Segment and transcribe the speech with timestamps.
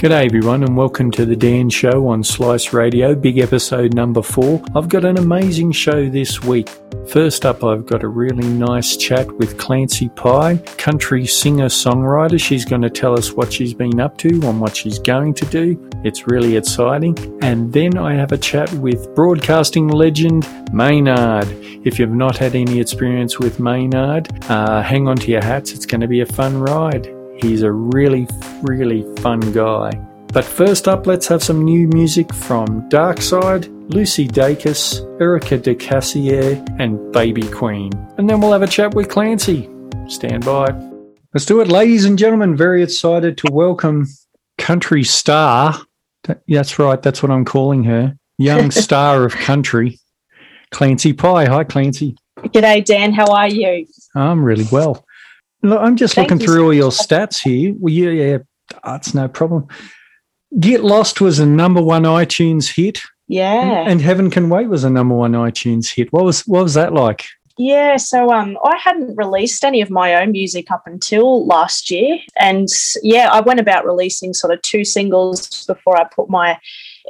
[0.00, 4.62] G'day everyone and welcome to the Dan Show on Slice Radio, big episode number four.
[4.74, 6.70] I've got an amazing show this week.
[7.06, 12.40] First up, I've got a really nice chat with Clancy Pye, country singer-songwriter.
[12.40, 15.44] She's going to tell us what she's been up to and what she's going to
[15.44, 15.90] do.
[16.02, 17.18] It's really exciting.
[17.42, 21.46] And then I have a chat with broadcasting legend Maynard.
[21.84, 25.72] If you've not had any experience with Maynard, uh, hang on to your hats.
[25.72, 27.19] It's going to be a fun ride.
[27.42, 28.28] He's a really,
[28.62, 29.90] really fun guy.
[30.32, 36.64] But first up, let's have some new music from Darkside, Lucy Dacus, Erika de Casier,
[36.78, 37.92] and Baby Queen.
[38.18, 39.70] And then we'll have a chat with Clancy.
[40.06, 40.66] Stand by.
[41.32, 42.56] Let's do it, ladies and gentlemen.
[42.56, 44.06] Very excited to welcome
[44.58, 45.80] country star.
[46.46, 48.16] That's right, that's what I'm calling her.
[48.36, 49.98] Young star of country,
[50.72, 51.46] Clancy Pye.
[51.46, 52.16] Hi, Clancy.
[52.38, 53.12] G'day, Dan.
[53.12, 53.86] How are you?
[54.14, 55.04] I'm really well.
[55.62, 57.74] Look, I'm just Thank looking through all your stats here.
[57.78, 58.38] Well, yeah, yeah,
[58.84, 59.68] that's no problem.
[60.58, 63.00] Get Lost was a number one iTunes hit.
[63.28, 63.80] Yeah.
[63.80, 66.12] And, and Heaven Can Wait was a number one iTunes hit.
[66.12, 67.26] What was what was that like?
[67.58, 72.18] Yeah, so um, I hadn't released any of my own music up until last year,
[72.38, 72.68] and
[73.02, 76.58] yeah, I went about releasing sort of two singles before I put my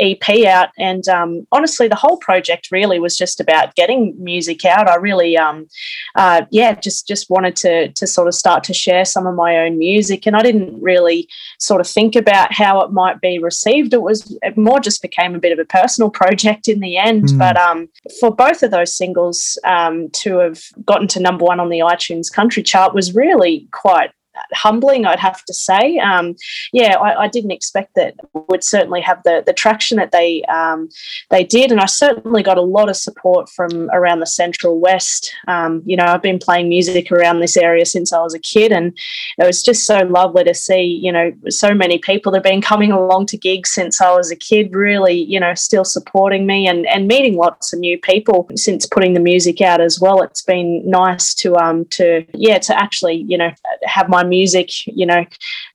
[0.00, 0.70] EP out.
[0.78, 4.88] And um, honestly, the whole project really was just about getting music out.
[4.88, 5.68] I really, um,
[6.14, 9.58] uh, yeah, just just wanted to to sort of start to share some of my
[9.58, 13.94] own music, and I didn't really sort of think about how it might be received.
[13.94, 17.28] It was it more just became a bit of a personal project in the end.
[17.28, 17.38] Mm.
[17.38, 21.68] But um, for both of those singles um, to have gotten to number one on
[21.68, 24.10] the iTunes country chart was really quite
[24.52, 25.98] humbling, I'd have to say.
[25.98, 26.36] Um,
[26.72, 28.14] yeah, I, I, didn't expect that
[28.48, 30.88] would certainly have the the traction that they um,
[31.30, 35.32] they did, and I certainly got a lot of support from around the Central West.
[35.48, 38.72] Um, you know, I've been playing music around this area since I was a kid,
[38.72, 38.96] and
[39.38, 40.82] it was just so lovely to see.
[40.82, 44.30] You know, so many people that have been coming along to gigs since I was
[44.30, 48.48] a kid, really, you know, still supporting me and and meeting lots of new people
[48.54, 50.22] since putting the music out as well.
[50.22, 53.50] It's been nice to um to yeah to actually you know
[53.90, 55.24] have my music, you know,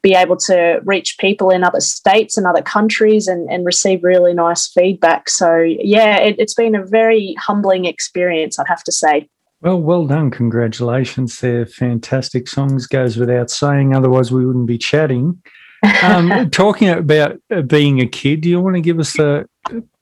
[0.01, 4.33] be able to reach people in other states and other countries and, and receive really
[4.33, 5.29] nice feedback.
[5.29, 9.29] So, yeah, it, it's been a very humbling experience, I'd have to say.
[9.61, 10.31] Well, well done.
[10.31, 11.39] Congratulations.
[11.39, 13.95] They're fantastic songs, goes without saying.
[13.95, 15.41] Otherwise, we wouldn't be chatting.
[16.03, 19.47] Um, talking about uh, being a kid, do you want to give us the,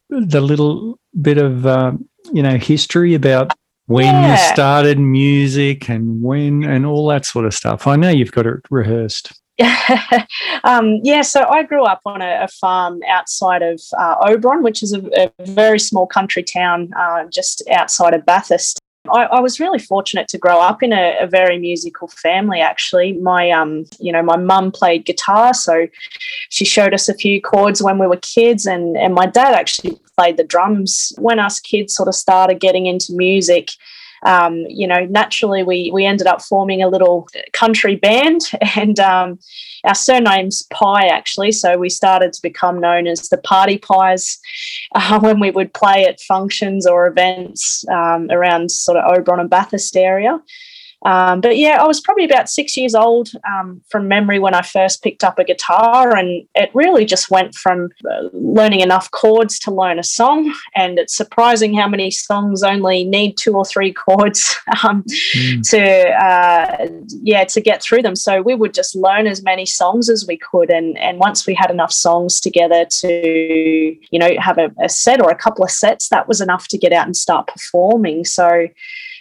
[0.09, 1.93] the little bit of, uh,
[2.31, 3.53] you know, history about
[3.85, 4.31] when yeah.
[4.31, 7.87] you started music and when and all that sort of stuff.
[7.87, 9.33] I know you've got it rehearsed.
[10.63, 14.81] um, yeah, so I grew up on a, a farm outside of uh, Oberon, which
[14.81, 18.79] is a, a, very small country town uh, just outside of Bathurst.
[19.11, 22.61] I, I, was really fortunate to grow up in a, a, very musical family.
[22.61, 25.87] Actually, my um, you know, my mum played guitar, so
[26.49, 29.99] she showed us a few chords when we were kids, and and my dad actually
[30.15, 31.11] played the drums.
[31.17, 33.71] When us kids sort of started getting into music,
[34.25, 38.41] um, you know, naturally we we ended up forming a little country band,
[38.75, 39.39] and um,
[39.83, 41.51] our surname's Pye actually.
[41.51, 44.39] So we started to become known as the Party Pies
[44.95, 49.49] uh, when we would play at functions or events um, around sort of Oberon and
[49.49, 50.39] Bathurst area.
[51.05, 54.61] Um, but yeah, I was probably about six years old um, from memory when I
[54.61, 59.59] first picked up a guitar, and it really just went from uh, learning enough chords
[59.59, 60.53] to learn a song.
[60.75, 65.69] And it's surprising how many songs only need two or three chords um, mm.
[65.69, 66.87] to uh,
[67.21, 68.15] yeah to get through them.
[68.15, 71.53] So we would just learn as many songs as we could, and and once we
[71.53, 75.71] had enough songs together to you know have a, a set or a couple of
[75.71, 78.23] sets, that was enough to get out and start performing.
[78.23, 78.67] So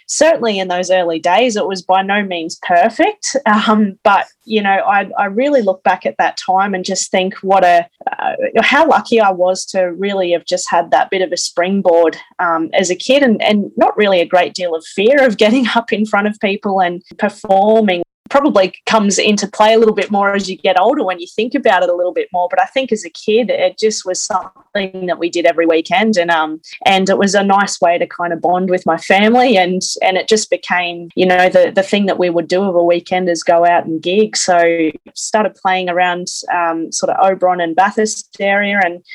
[0.07, 3.35] certainly in those early days, it was by no means perfect.
[3.45, 7.35] Um, but you know, I, I really look back at that time and just think
[7.37, 7.87] what a
[8.19, 12.17] uh, how lucky I was to really have just had that bit of a springboard
[12.39, 15.67] um, as a kid, and and not really a great deal of fear of getting
[15.75, 18.03] up in front of people and performing
[18.33, 21.53] probably comes into play a little bit more as you get older when you think
[21.53, 22.47] about it a little bit more.
[22.49, 26.17] But I think as a kid, it just was something that we did every weekend,
[26.17, 29.55] and um, and it was a nice way to kind of bond with my family,
[29.55, 32.73] and and it just became, you know, the the thing that we would do of
[32.73, 34.35] a weekend is go out and gig.
[34.35, 39.05] So started playing around um, sort of Oberon and Bathurst area, and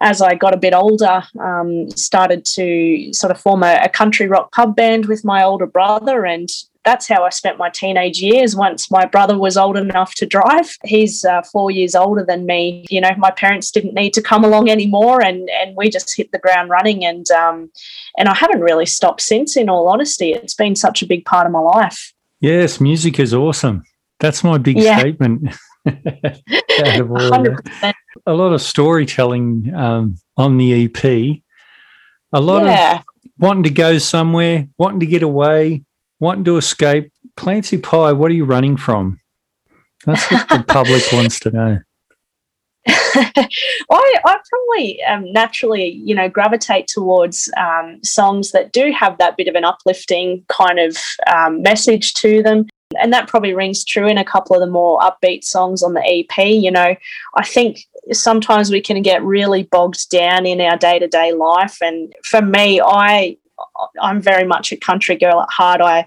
[0.00, 4.28] as I got a bit older, um, started to sort of form a, a, country
[4.28, 6.48] rock pub band with my older brother, and
[6.84, 8.56] that's how I spent my teenage years.
[8.56, 12.84] Once my brother was old enough to drive, he's uh, four years older than me.
[12.90, 16.32] You know, my parents didn't need to come along anymore, and and we just hit
[16.32, 17.04] the ground running.
[17.04, 17.70] And um,
[18.18, 19.56] and I haven't really stopped since.
[19.56, 22.12] In all honesty, it's been such a big part of my life.
[22.40, 23.84] Yes, music is awesome.
[24.18, 24.98] That's my big yeah.
[24.98, 25.54] statement.
[28.26, 31.04] a lot of storytelling um, on the EP.
[32.32, 32.98] A lot yeah.
[32.98, 33.04] of
[33.38, 35.82] wanting to go somewhere, wanting to get away,
[36.22, 37.12] wanting to escape.
[37.36, 39.18] Clancy Pye, what are you running from?
[40.06, 41.78] That's what the public wants to know.
[42.86, 43.48] I,
[43.90, 49.48] I probably um, naturally, you know, gravitate towards um, songs that do have that bit
[49.48, 50.96] of an uplifting kind of
[51.32, 52.66] um, message to them.
[53.00, 56.02] And that probably rings true in a couple of the more upbeat songs on the
[56.04, 56.46] EP.
[56.46, 56.94] You know,
[57.34, 57.80] I think
[58.12, 61.78] sometimes we can get really bogged down in our day to day life.
[61.80, 63.38] And for me, I
[64.00, 65.80] I'm very much a country girl at heart.
[65.80, 66.06] I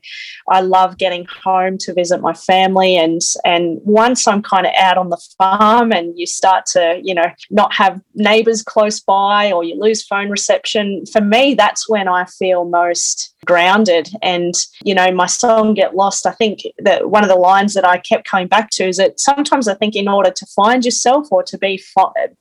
[0.50, 4.98] I love getting home to visit my family and and once I'm kind of out
[4.98, 9.64] on the farm and you start to, you know, not have neighbors close by or
[9.64, 14.54] you lose phone reception, for me that's when I feel most grounded and
[14.84, 17.98] you know my song get lost i think that one of the lines that i
[17.98, 21.44] kept coming back to is that sometimes i think in order to find yourself or
[21.44, 21.82] to be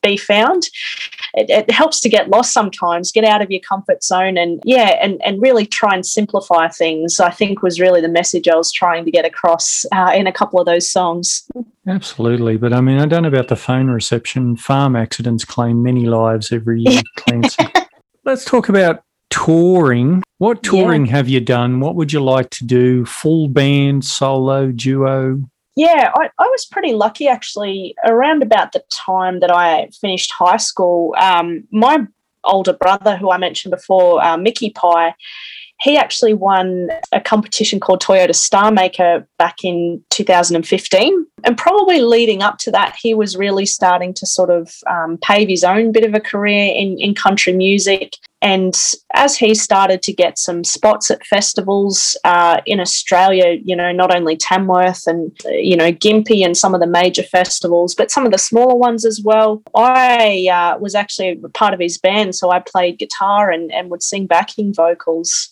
[0.03, 0.69] be found
[1.35, 5.04] it, it helps to get lost sometimes get out of your comfort zone and yeah
[5.05, 8.73] and and really try and simplify things i think was really the message i was
[8.73, 11.47] trying to get across uh, in a couple of those songs
[11.87, 16.07] absolutely but i mean i don't know about the phone reception farm accidents claim many
[16.07, 17.65] lives every year clancy
[18.25, 19.05] let's talk about
[19.35, 20.23] touring.
[20.39, 21.13] What touring yeah.
[21.13, 21.81] have you done?
[21.81, 23.05] What would you like to do?
[23.05, 25.43] Full band, solo, duo?
[25.77, 27.97] Yeah, I, I was pretty lucky actually.
[28.05, 32.07] Around about the time that I finished high school, um, my
[32.45, 35.15] older brother, who I mentioned before, uh, Mickey Pye,
[35.81, 41.27] he actually won a competition called Toyota Star Maker back in 2015.
[41.45, 45.49] And probably leading up to that, he was really starting to sort of um, pave
[45.49, 48.15] his own bit of a career in, in country music.
[48.45, 48.79] And
[49.15, 54.15] as he started to get some spots at festivals uh, in Australia, you know, not
[54.15, 58.33] only Tamworth and, you know, Gympie and some of the major festivals, but some of
[58.33, 62.35] the smaller ones as well, I uh, was actually part of his band.
[62.35, 65.49] So I played guitar and, and would sing backing vocals.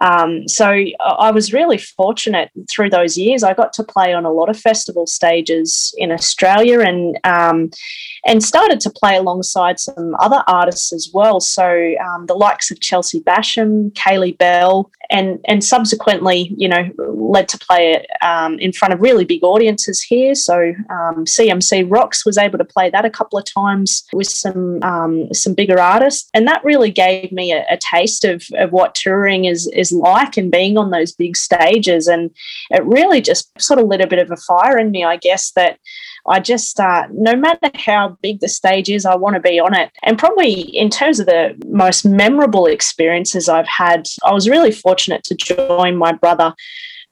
[0.00, 0.66] Um, so
[1.00, 3.42] I was really fortunate through those years.
[3.42, 7.70] I got to play on a lot of festival stages in Australia and um,
[8.26, 11.40] and started to play alongside some other artists as well.
[11.40, 17.48] So um, the likes of Chelsea Basham, Kaylee Bell, and and subsequently, you know, led
[17.48, 20.34] to play um, in front of really big audiences here.
[20.34, 24.82] So CMC um, Rocks was able to play that a couple of times with some
[24.82, 28.94] um, some bigger artists, and that really gave me a, a taste of, of what
[28.94, 32.06] touring is is like and being on those big stages.
[32.06, 32.30] And
[32.70, 35.52] it really just sort of lit a bit of a fire in me, I guess,
[35.52, 35.78] that
[36.26, 39.74] I just, uh, no matter how big the stage is, I want to be on
[39.74, 39.90] it.
[40.02, 45.24] And probably in terms of the most memorable experiences I've had, I was really fortunate
[45.24, 46.54] to join my brother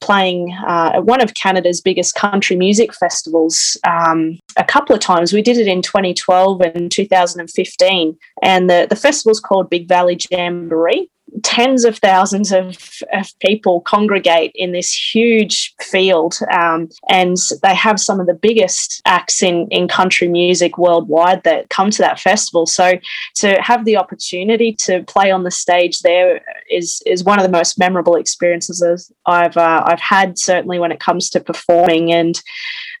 [0.01, 5.33] playing uh, at one of Canada's biggest country music festivals um, a couple of times.
[5.33, 11.09] We did it in 2012 and 2015, and the, the festival's called Big Valley Jamboree.
[11.43, 12.75] Tens of thousands of,
[13.13, 18.99] of people congregate in this huge field um, and they have some of the biggest
[19.05, 22.65] acts in, in country music worldwide that come to that festival.
[22.65, 22.93] So
[23.35, 27.51] to have the opportunity to play on the stage there is is one of the
[27.51, 32.41] most memorable experiences I've uh, I've had certainly when it comes to performing and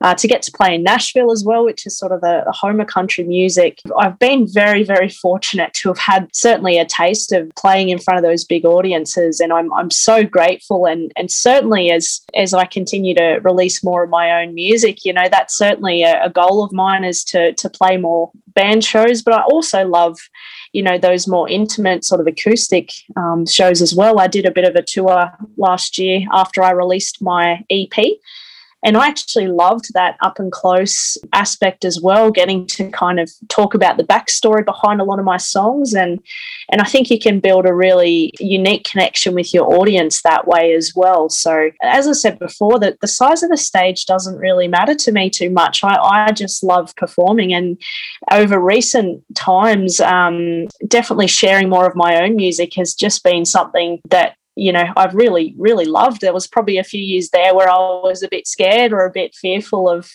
[0.01, 2.53] uh, to get to play in Nashville as well, which is sort of the, the
[2.53, 3.79] home of country music.
[3.97, 8.17] I've been very, very fortunate to have had certainly a taste of playing in front
[8.17, 10.85] of those big audiences, and I'm, I'm so grateful.
[10.85, 15.13] And and certainly as as I continue to release more of my own music, you
[15.13, 19.21] know, that's certainly a, a goal of mine is to to play more band shows.
[19.21, 20.17] But I also love
[20.73, 24.19] you know those more intimate sort of acoustic um, shows as well.
[24.19, 27.91] I did a bit of a tour last year after I released my EP,
[28.83, 33.29] and I actually loved that up and close aspect as well, getting to kind of
[33.49, 35.93] talk about the backstory behind a lot of my songs.
[35.93, 36.19] And,
[36.71, 40.73] and I think you can build a really unique connection with your audience that way
[40.73, 41.29] as well.
[41.29, 45.11] So, as I said before, that the size of the stage doesn't really matter to
[45.11, 45.83] me too much.
[45.83, 47.53] I, I just love performing.
[47.53, 47.81] And
[48.31, 53.99] over recent times, um, definitely sharing more of my own music has just been something
[54.09, 56.21] that you know, I've really, really loved.
[56.21, 59.11] There was probably a few years there where I was a bit scared or a
[59.11, 60.09] bit fearful of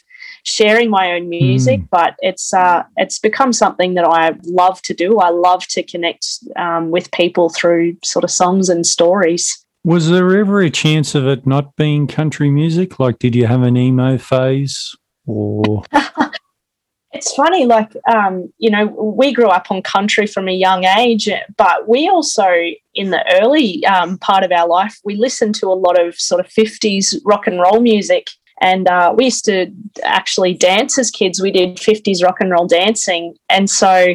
[0.44, 1.88] sharing my own music, mm.
[1.90, 5.18] but it's uh, it's become something that I love to do.
[5.18, 9.64] I love to connect um, with people through sort of songs and stories.
[9.82, 12.98] Was there ever a chance of it not being country music?
[12.98, 14.94] Like, did you have an emo phase
[15.26, 15.82] or?
[17.14, 21.28] it's funny, like, um, you know, we grew up on country from a young age,
[21.56, 22.49] but we also,
[22.94, 26.40] in the early um, part of our life, we listened to a lot of sort
[26.40, 28.28] of 50s rock and roll music.
[28.61, 29.66] And uh, we used to
[30.02, 31.40] actually dance as kids.
[31.40, 33.35] We did 50s rock and roll dancing.
[33.49, 34.14] And so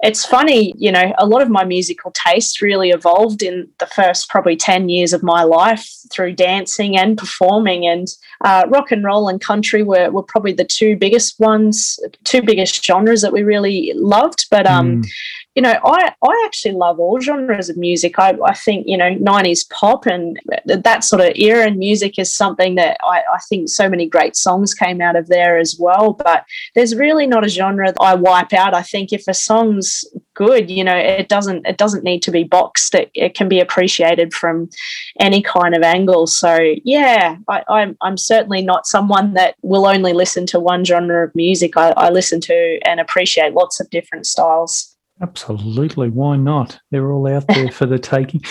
[0.00, 4.28] it's funny, you know, a lot of my musical taste really evolved in the first
[4.28, 7.84] probably 10 years of my life through dancing and performing.
[7.84, 8.06] And
[8.44, 12.84] uh, rock and roll and country were, were probably the two biggest ones, two biggest
[12.84, 14.46] genres that we really loved.
[14.50, 15.08] But um, mm
[15.58, 18.16] you know, I, I actually love all genres of music.
[18.16, 22.32] I, I think, you know, 90s pop and that sort of era in music is
[22.32, 26.12] something that I, I think so many great songs came out of there as well.
[26.12, 26.44] But
[26.76, 28.72] there's really not a genre that I wipe out.
[28.72, 32.44] I think if a song's good, you know, it doesn't it doesn't need to be
[32.44, 32.94] boxed.
[32.94, 34.70] It, it can be appreciated from
[35.18, 36.28] any kind of angle.
[36.28, 41.26] So yeah, I, I'm I'm certainly not someone that will only listen to one genre
[41.26, 41.76] of music.
[41.76, 44.94] I, I listen to and appreciate lots of different styles.
[45.20, 46.10] Absolutely.
[46.10, 46.78] Why not?
[46.90, 48.42] They're all out there for the taking.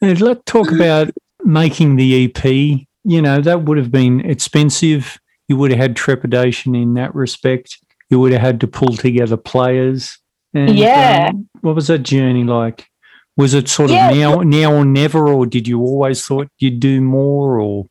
[0.00, 1.10] And let's talk about
[1.44, 2.44] making the EP.
[3.04, 5.18] You know, that would have been expensive.
[5.48, 7.78] You would have had trepidation in that respect.
[8.10, 10.18] You would have had to pull together players.
[10.52, 11.30] And, yeah.
[11.30, 12.86] Um, what was that journey like?
[13.36, 14.10] Was it sort of yeah.
[14.10, 17.86] now, now or never, or did you always thought you'd do more, or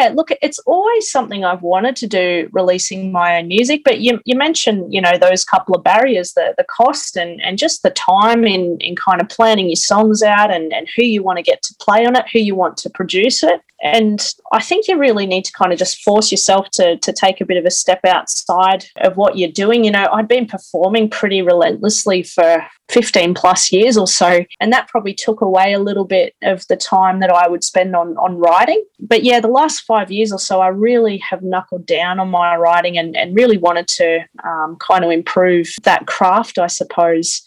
[0.00, 3.82] yeah, look, it's always something I've wanted to do, releasing my own music.
[3.84, 7.58] But you, you mentioned, you know, those couple of barriers, the the cost and and
[7.58, 11.22] just the time in in kind of planning your songs out and and who you
[11.22, 13.60] want to get to play on it, who you want to produce it.
[13.82, 17.40] And I think you really need to kind of just force yourself to to take
[17.40, 19.84] a bit of a step outside of what you're doing.
[19.84, 24.44] You know, I'd been performing pretty relentlessly for 15 plus years or so.
[24.58, 27.94] And that probably took away a little bit of the time that I would spend
[27.94, 28.84] on, on writing.
[28.98, 32.56] But yeah, the last five years or so, I really have knuckled down on my
[32.56, 37.42] writing and, and really wanted to um, kind of improve that craft, I suppose.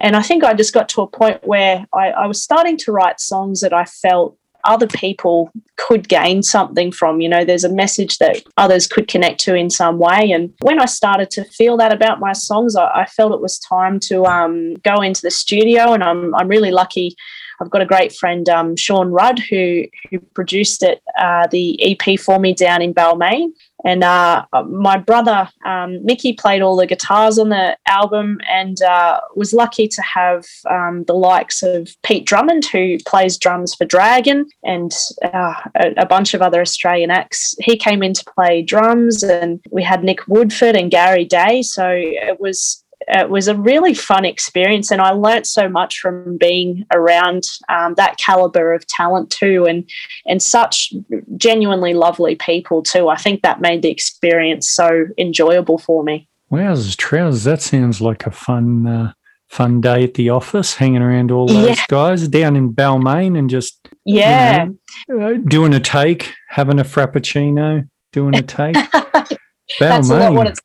[0.00, 2.92] And I think I just got to a point where I, I was starting to
[2.92, 7.20] write songs that I felt other people could gain something from.
[7.20, 10.30] You know, there's a message that others could connect to in some way.
[10.30, 13.58] And when I started to feel that about my songs, I, I felt it was
[13.58, 15.92] time to um, go into the studio.
[15.92, 17.16] And I'm, I'm really lucky.
[17.60, 22.18] I've got a great friend, um, Sean Rudd, who who produced it, uh, the EP
[22.18, 23.52] for me down in Balmain.
[23.84, 29.20] And uh, my brother, um, Mickey, played all the guitars on the album and uh,
[29.34, 34.46] was lucky to have um, the likes of Pete Drummond, who plays drums for Dragon,
[34.64, 34.92] and
[35.24, 37.54] uh, a, a, bunch of other Australian acts.
[37.60, 41.62] He came in to play drums, and we had Nick Woodford and Gary Day.
[41.62, 46.36] So it was it was a really fun experience and I learnt so much from
[46.36, 49.88] being around um, that caliber of talent too and
[50.26, 50.92] and such
[51.36, 53.08] genuinely lovely people too.
[53.08, 56.28] I think that made the experience so enjoyable for me.
[56.50, 59.12] Wowzers, trousers, that sounds like a fun uh,
[59.48, 61.84] fun day at the office, hanging around all those yeah.
[61.88, 64.66] guys down in Balmain and just yeah,
[65.08, 68.76] you know, uh, doing a take, having a frappuccino, doing a take.
[69.80, 70.56] Balmain.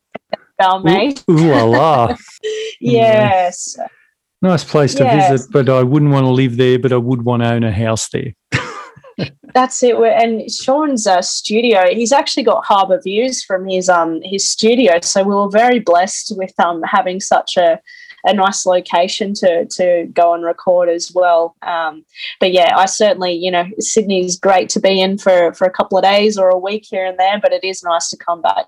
[0.59, 1.21] Balmain.
[1.29, 2.15] Ooh, ooh la la.
[2.79, 3.77] yes.
[4.41, 5.31] Nice place to yes.
[5.31, 7.71] visit, but I wouldn't want to live there, but I would want to own a
[7.71, 8.33] house there.
[9.53, 9.95] That's it.
[9.95, 14.99] And Sean's uh, studio, he's actually got harbour views from his um his studio.
[15.01, 17.79] So we were very blessed with um having such a
[18.25, 21.55] a nice location to to go and record as well.
[21.61, 22.05] Um,
[22.39, 25.97] but yeah, I certainly, you know, Sydney's great to be in for for a couple
[25.97, 28.65] of days or a week here and there, but it is nice to come back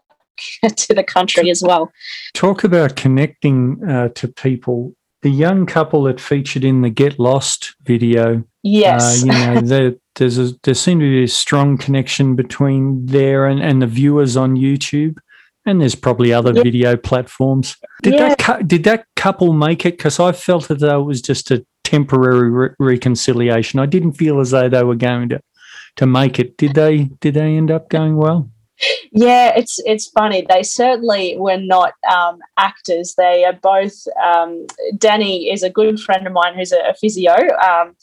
[0.75, 1.91] to the country as well.
[2.33, 4.93] Talk about connecting uh, to people.
[5.23, 8.43] The young couple that featured in the Get Lost video.
[8.63, 9.23] Yes.
[9.23, 13.47] Uh, you know, there, there's a, there seemed to be a strong connection between there
[13.47, 15.17] and, and the viewers on YouTube.
[15.65, 16.63] And there's probably other yep.
[16.63, 17.75] video platforms.
[18.01, 18.35] Did yeah.
[18.35, 19.97] that did that couple make it?
[19.97, 23.77] Because I felt as though it was just a temporary re- reconciliation.
[23.79, 25.41] I didn't feel as though they were going to
[25.97, 26.57] to make it.
[26.57, 27.05] Did they?
[27.19, 28.49] Did they end up going well?
[29.11, 30.45] Yeah, it's it's funny.
[30.47, 33.15] They certainly were not um, actors.
[33.17, 33.95] They are both.
[34.23, 34.67] Um,
[34.97, 37.95] Danny is a good friend of mine who's a, a physio, um,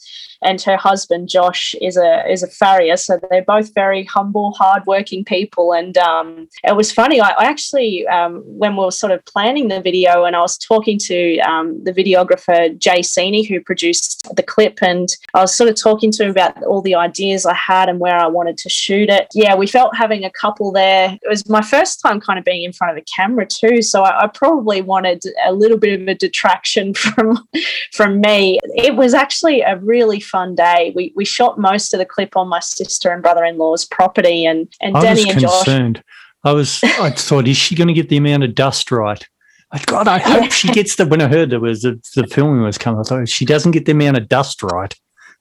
[0.43, 2.97] and her husband Josh is a is a farrier.
[2.97, 5.73] So they're both very humble, hardworking people.
[5.73, 7.21] And um, it was funny.
[7.21, 10.57] I, I actually, um, when we were sort of planning the video, and I was
[10.57, 15.69] talking to um, the videographer Jay Sini, who produced the clip, and I was sort
[15.69, 18.69] of talking to him about all the ideas I had and where I wanted to
[18.69, 19.27] shoot it.
[19.33, 21.17] Yeah, we felt having a couple there.
[21.21, 24.03] It was my first time kind of being in front of the camera too, so
[24.03, 27.47] I, I probably wanted a little bit of a detraction from
[27.93, 28.59] from me.
[28.75, 30.91] It was actually a really fun day.
[30.95, 34.45] We we shot most of the clip on my sister and brother in law's property,
[34.45, 35.95] and and I Danny and concerned.
[35.97, 36.03] Josh.
[36.43, 39.25] I was I thought, is she going to get the amount of dust right?
[39.71, 41.05] I God, I hope she gets the.
[41.05, 43.85] When I heard there was the, the filming was coming, I thought she doesn't get
[43.85, 44.93] the amount of dust right.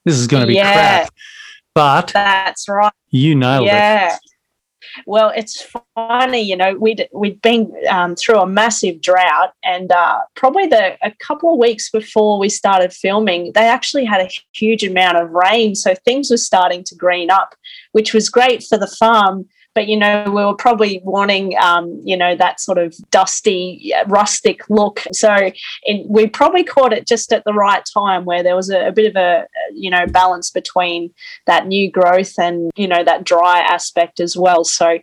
[0.05, 1.15] This is going to be yeah, crap.
[1.75, 2.93] But that's right.
[3.11, 4.15] You nailed yeah.
[4.15, 4.21] it.
[5.07, 10.21] Well, it's funny, you know, we'd we'd been um, through a massive drought, and uh,
[10.35, 14.85] probably the a couple of weeks before we started filming, they actually had a huge
[14.85, 17.55] amount of rain, so things were starting to green up,
[17.93, 22.17] which was great for the farm but you know we were probably wanting um, you
[22.17, 25.03] know that sort of dusty rustic look.
[25.13, 25.51] So
[26.07, 29.07] we probably caught it just at the right time where there was a, a, bit
[29.07, 31.13] of a you know balance between
[31.47, 34.65] that new growth and you know that dry aspect as well.
[34.65, 34.99] So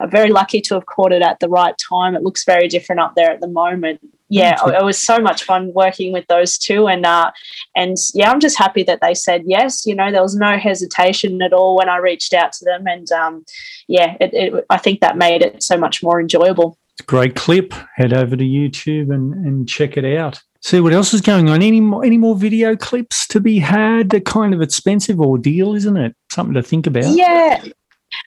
[0.00, 2.14] I'm very lucky to have caught it at the right time.
[2.14, 5.72] It looks very different up there at the moment yeah, it was so much fun
[5.74, 7.30] working with those two, and uh,
[7.76, 9.84] and yeah, I'm just happy that they said yes.
[9.84, 13.10] You know, there was no hesitation at all when I reached out to them, and
[13.12, 13.44] um,
[13.86, 16.78] yeah, it, it, I think that made it so much more enjoyable.
[16.92, 17.74] It's a great clip.
[17.96, 20.40] Head over to YouTube and, and check it out.
[20.60, 21.60] See what else is going on.
[21.60, 24.08] Any more, any more video clips to be had?
[24.08, 26.16] They're kind of expensive ordeal, isn't it?
[26.30, 27.14] Something to think about.
[27.14, 27.62] Yeah,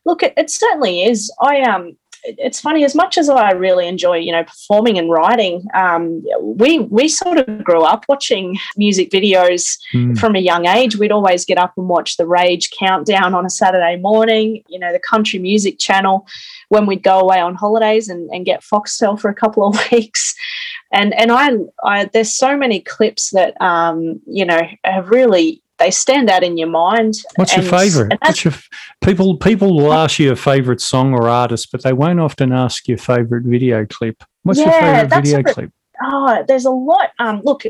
[0.06, 1.34] look, it, it certainly is.
[1.42, 5.66] I um, it's funny as much as I really enjoy, you know, performing and writing.
[5.74, 10.18] Um, we we sort of grew up watching music videos mm.
[10.18, 10.98] from a young age.
[10.98, 14.64] We'd always get up and watch the Rage countdown on a Saturday morning.
[14.68, 16.28] You know, the country music channel
[16.70, 20.36] when we'd go away on holidays and, and get Foxtel for a couple of weeks.
[20.92, 21.52] And and I,
[21.84, 26.58] I there's so many clips that um, you know have really they stand out in
[26.58, 27.16] your mind.
[27.36, 28.18] What's and, your favourite?
[28.22, 28.54] What's your
[29.04, 29.38] people?
[29.38, 32.98] People will ask you a favourite song or artist, but they won't often ask your
[32.98, 34.24] favourite video clip.
[34.44, 35.72] What's yeah, your favourite video clip?
[36.02, 37.12] Oh, there's a lot.
[37.20, 37.64] Um, look,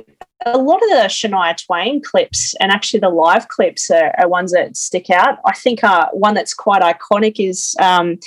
[0.46, 4.52] a lot of the Shania Twain clips and actually the live clips are, are ones
[4.52, 5.40] that stick out.
[5.46, 8.20] I think uh, one that's quite iconic is um,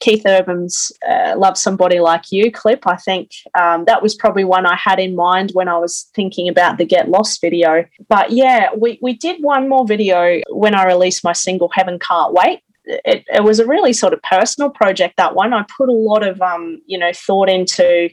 [0.00, 2.86] Keith Urban's uh, Love Somebody Like You clip.
[2.86, 6.48] I think um, that was probably one I had in mind when I was thinking
[6.48, 7.84] about the Get Lost video.
[8.08, 12.32] But yeah, we, we did one more video when I released my single Heaven Can't
[12.32, 15.92] Wait it, it, was a really sort of personal project that one i put a
[15.92, 18.08] lot of um, you know thought into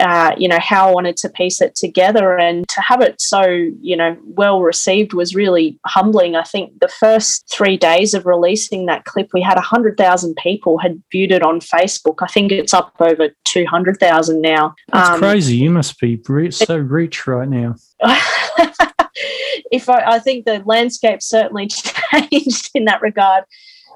[0.00, 3.42] uh, you know how I wanted to piece it together and to have it so
[3.80, 6.36] you know well received was really humbling.
[6.36, 10.78] I think the first three days of releasing that clip, we had hundred thousand people
[10.78, 12.16] had viewed it on Facebook.
[12.22, 14.74] I think it's up over two hundred thousand now.
[14.92, 15.56] That's um, crazy.
[15.56, 17.74] You must be so rich right now.
[19.72, 21.66] if I, I think the landscape certainly
[22.12, 23.44] changed in that regard,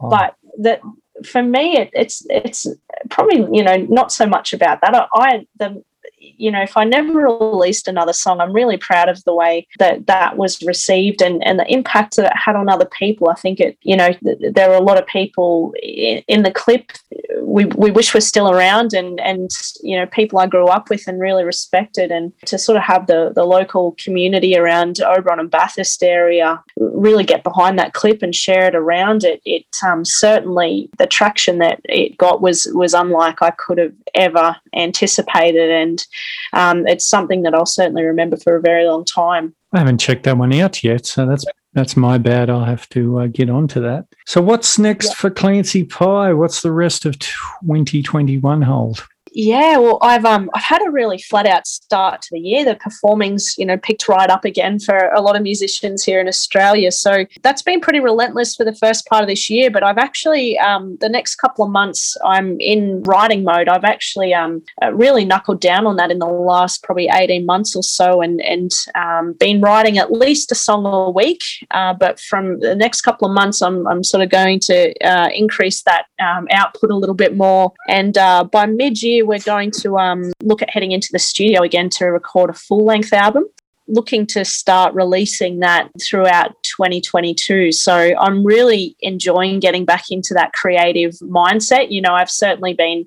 [0.02, 0.10] oh.
[0.10, 0.80] but that
[1.24, 2.66] for me, it, it's it's
[3.10, 4.94] probably you know not so much about that.
[4.94, 5.82] I, I the
[6.22, 10.06] you know, if I never released another song, I'm really proud of the way that
[10.06, 13.28] that was received and, and the impact that it had on other people.
[13.28, 16.52] I think it, you know, th- there are a lot of people in, in the
[16.52, 16.92] clip
[17.40, 19.50] we, we wish were still around and, and,
[19.82, 22.10] you know, people I grew up with and really respected.
[22.10, 27.24] And to sort of have the, the local community around Oberon and Bathurst area really
[27.24, 31.80] get behind that clip and share it around it, it um, certainly, the traction that
[31.84, 35.70] it got was, was unlike I could have ever anticipated.
[35.70, 36.06] And
[36.52, 39.54] um, it's something that I'll certainly remember for a very long time.
[39.72, 42.50] I haven't checked that one out yet, so that's that's my bad.
[42.50, 44.06] I'll have to uh, get onto that.
[44.26, 45.14] So, what's next yeah.
[45.14, 46.34] for Clancy Pye?
[46.34, 49.06] What's the rest of 2021 hold?
[49.34, 52.64] Yeah, well, I've um I've had a really flat out start to the year.
[52.64, 56.28] The performing's you know picked right up again for a lot of musicians here in
[56.28, 56.92] Australia.
[56.92, 59.70] So that's been pretty relentless for the first part of this year.
[59.70, 63.68] But I've actually um the next couple of months I'm in writing mode.
[63.68, 67.74] I've actually um uh, really knuckled down on that in the last probably eighteen months
[67.74, 71.42] or so, and and um, been writing at least a song a week.
[71.70, 75.28] Uh, but from the next couple of months, I'm I'm sort of going to uh,
[75.32, 77.72] increase that um, output a little bit more.
[77.88, 81.62] And uh, by mid year we're going to um, look at heading into the studio
[81.62, 83.44] again to record a full length album.
[83.88, 87.72] Looking to start releasing that throughout 2022.
[87.72, 91.90] So I'm really enjoying getting back into that creative mindset.
[91.90, 93.06] You know, I've certainly been,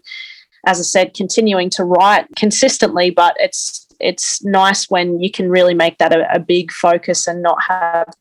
[0.66, 5.74] as I said, continuing to write consistently, but it's it's nice when you can really
[5.74, 8.14] make that a, a big focus and not have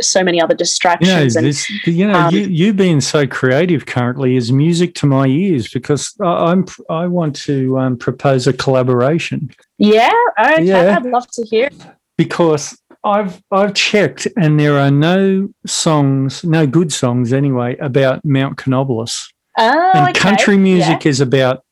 [0.00, 1.34] so many other distractions.
[1.34, 5.06] You know, this, you, know um, you, you being so creative currently is music to
[5.06, 9.50] my ears because I, am I want to um, propose a collaboration.
[9.78, 10.96] Yeah, okay, yeah.
[10.96, 11.70] I'd love to hear.
[12.16, 18.58] Because I've I've checked and there are no songs, no good songs anyway, about Mount
[18.58, 19.32] Canobolas.
[19.58, 20.18] Oh, and okay.
[20.18, 21.10] country music yeah.
[21.10, 21.64] is about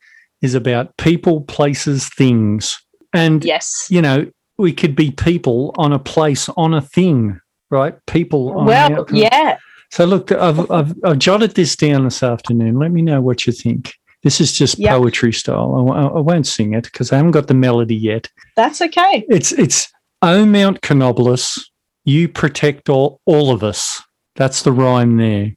[0.43, 2.81] is about people, places, things.
[3.13, 7.95] And yes, you know, we could be people on a place, on a thing, right?
[8.07, 8.65] People.
[8.65, 9.59] well, yeah.
[9.91, 12.79] So look, I've, I've, I've jotted this down this afternoon.
[12.79, 13.95] Let me know what you think.
[14.23, 14.91] This is just yep.
[14.93, 15.91] poetry style.
[15.93, 18.29] I, I, won't sing it because I haven't got the melody yet.
[18.55, 19.25] That's okay.
[19.29, 19.91] It's it's
[20.23, 21.59] Oh Mount Canobolas,
[22.05, 24.03] you protect all, all of us.
[24.37, 25.55] That's the rhyme there.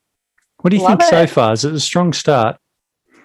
[0.62, 1.10] What do you Love think it.
[1.10, 1.52] so far?
[1.52, 2.56] Is it a strong start?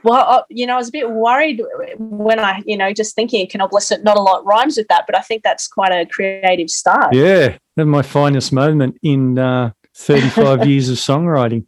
[0.03, 1.63] Well, uh, you know, I was a bit worried
[1.99, 5.21] when I, you know, just thinking Canobolas, not a lot rhymes with that, but I
[5.21, 7.15] think that's quite a creative start.
[7.15, 11.67] Yeah, my finest moment in uh, 35 years of songwriting.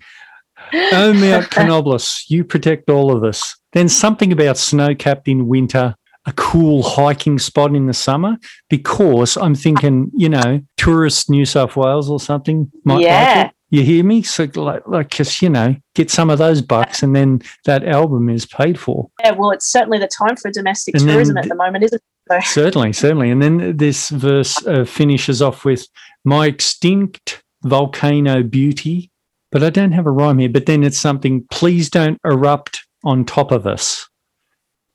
[0.73, 3.57] Oh, Mount Canobolas, you protect all of us.
[3.73, 5.95] Then something about snow capped in winter,
[6.27, 8.37] a cool hiking spot in the summer,
[8.69, 13.35] because I'm thinking, you know, tourist New South Wales or something might yeah.
[13.37, 13.57] like it.
[13.73, 14.23] You hear me?
[14.23, 18.29] So, like, like, cause you know, get some of those bucks, and then that album
[18.29, 19.09] is paid for.
[19.21, 21.97] Yeah, well, it's certainly the time for domestic And then tourism at the moment, isn't
[21.97, 22.03] it?
[22.31, 23.31] So, Certainly, certainly.
[23.31, 25.87] And then this verse uh, finishes off with
[26.25, 29.11] my extinct volcano beauty,
[29.51, 30.49] but I don't have a rhyme here.
[30.49, 34.09] But then it's something, please don't erupt on top of us,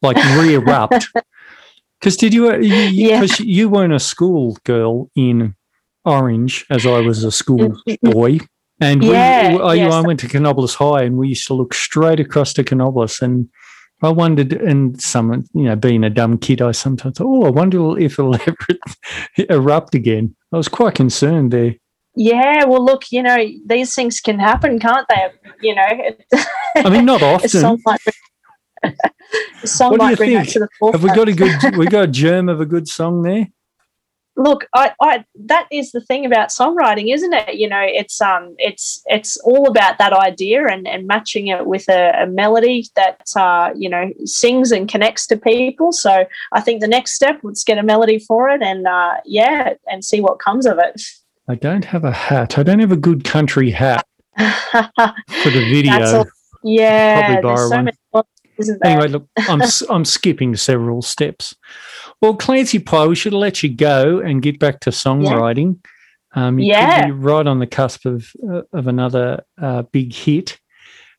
[0.01, 1.07] like re erupt.
[1.99, 3.21] Because did you, uh, you, Yeah.
[3.21, 5.55] because you weren't a school girl in
[6.05, 8.39] Orange, as I was a school boy.
[8.79, 9.93] And we, I, yes.
[9.93, 13.49] I went to Canobolas High and we used to look straight across to Canobolas and
[14.05, 17.49] I wondered, and some, you know, being a dumb kid, I sometimes thought, oh, I
[17.49, 18.55] wonder if it'll ever
[19.49, 20.35] erupt again.
[20.53, 21.75] I was quite concerned there.
[22.15, 25.27] yeah, well, look, you know, these things can happen, can't they?
[25.61, 25.87] You know,
[26.75, 27.49] I mean, not often.
[27.49, 27.99] song might
[29.63, 30.53] song What do you think?
[30.93, 33.47] Have we got a good, we got a germ of a good song there?
[34.37, 38.55] Look I, I that is the thing about songwriting isn't it you know it's um
[38.57, 43.21] it's it's all about that idea and and matching it with a, a melody that
[43.35, 47.63] uh you know sings and connects to people so i think the next step was
[47.63, 51.01] get a melody for it and uh yeah and see what comes of it
[51.47, 52.57] I don't have a hat.
[52.57, 54.03] I don't have a good country hat
[54.37, 55.99] for the video.
[55.99, 56.27] That's all-
[56.63, 57.85] yeah Probably borrow so one.
[57.85, 57.97] many
[58.83, 61.55] Anyway, look, I'm I'm skipping several steps.
[62.21, 65.79] Well, Clancy Pye, we should let you go and get back to songwriting.
[66.33, 67.01] Um, you Yeah.
[67.01, 70.59] could be right on the cusp of uh, of another uh, big hit.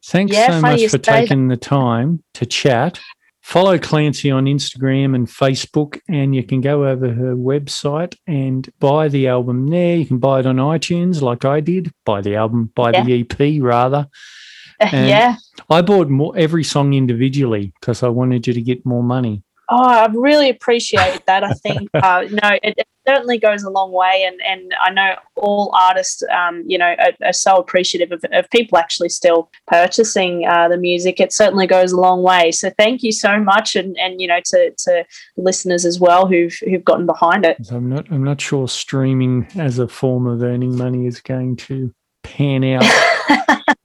[0.05, 3.01] Thanks Yeah, so much for taking the time to chat.
[3.43, 9.07] Follow Clancy on Instagram and Facebook, and you can go over her website and buy
[9.09, 9.97] the album there.
[9.97, 11.93] You can buy it on iTunes, like I did.
[12.05, 14.09] Buy the album, buy the EP rather.
[14.81, 15.37] and- yeah
[15.71, 19.43] I bought more every song individually because I wanted you to get more money.
[19.69, 21.43] Oh, I really appreciate that.
[21.43, 25.15] I think uh, no, it, it certainly goes a long way, and and I know
[25.35, 30.47] all artists, um, you know, are, are so appreciative of, of people actually still purchasing
[30.47, 31.19] uh, the music.
[31.19, 32.53] It certainly goes a long way.
[32.53, 35.05] So thank you so much, and and you know to to
[35.37, 37.57] listeners as well who've who've gotten behind it.
[37.71, 41.93] I'm not I'm not sure streaming as a form of earning money is going to
[42.23, 42.85] pan out.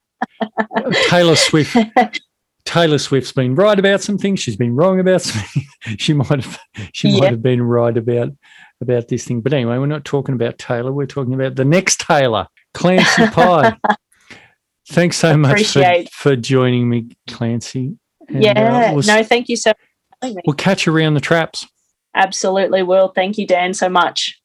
[1.07, 1.75] Taylor Swift
[2.71, 4.39] Taylor Swift's been right about some things.
[4.39, 5.43] She's been wrong about some
[5.97, 6.59] she might have
[6.93, 7.19] she Yeah.
[7.19, 8.29] might have been right about
[8.79, 9.41] about this thing.
[9.41, 10.91] But anyway, we're not talking about Taylor.
[10.93, 13.75] We're talking about the next Taylor, Clancy Pye.
[14.89, 17.97] Thanks so much for, for joining me, Clancy.
[18.27, 19.69] And, uh, yeah, we'll, no, thank you so.
[19.71, 20.41] much for having me.
[20.47, 21.67] we'll catch you around the traps.
[22.15, 23.09] Absolutely will.
[23.09, 24.39] Thank you, Dan, so much.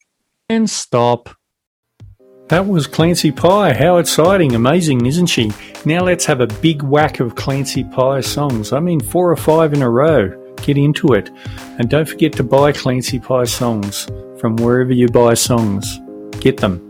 [0.49, 1.31] And stop.
[2.49, 3.75] That was Clancy Pye.
[3.75, 4.55] How exciting.
[4.55, 5.51] Amazing, isn't she?
[5.85, 8.73] Now let's have a big whack of Clancy Pye songs.
[8.73, 10.31] I mean, four or five in a row.
[10.63, 11.29] Get into it.
[11.79, 14.05] And don't forget to buy Clancy Pye songs
[14.39, 15.99] from wherever you buy songs.
[16.39, 16.81] Get them.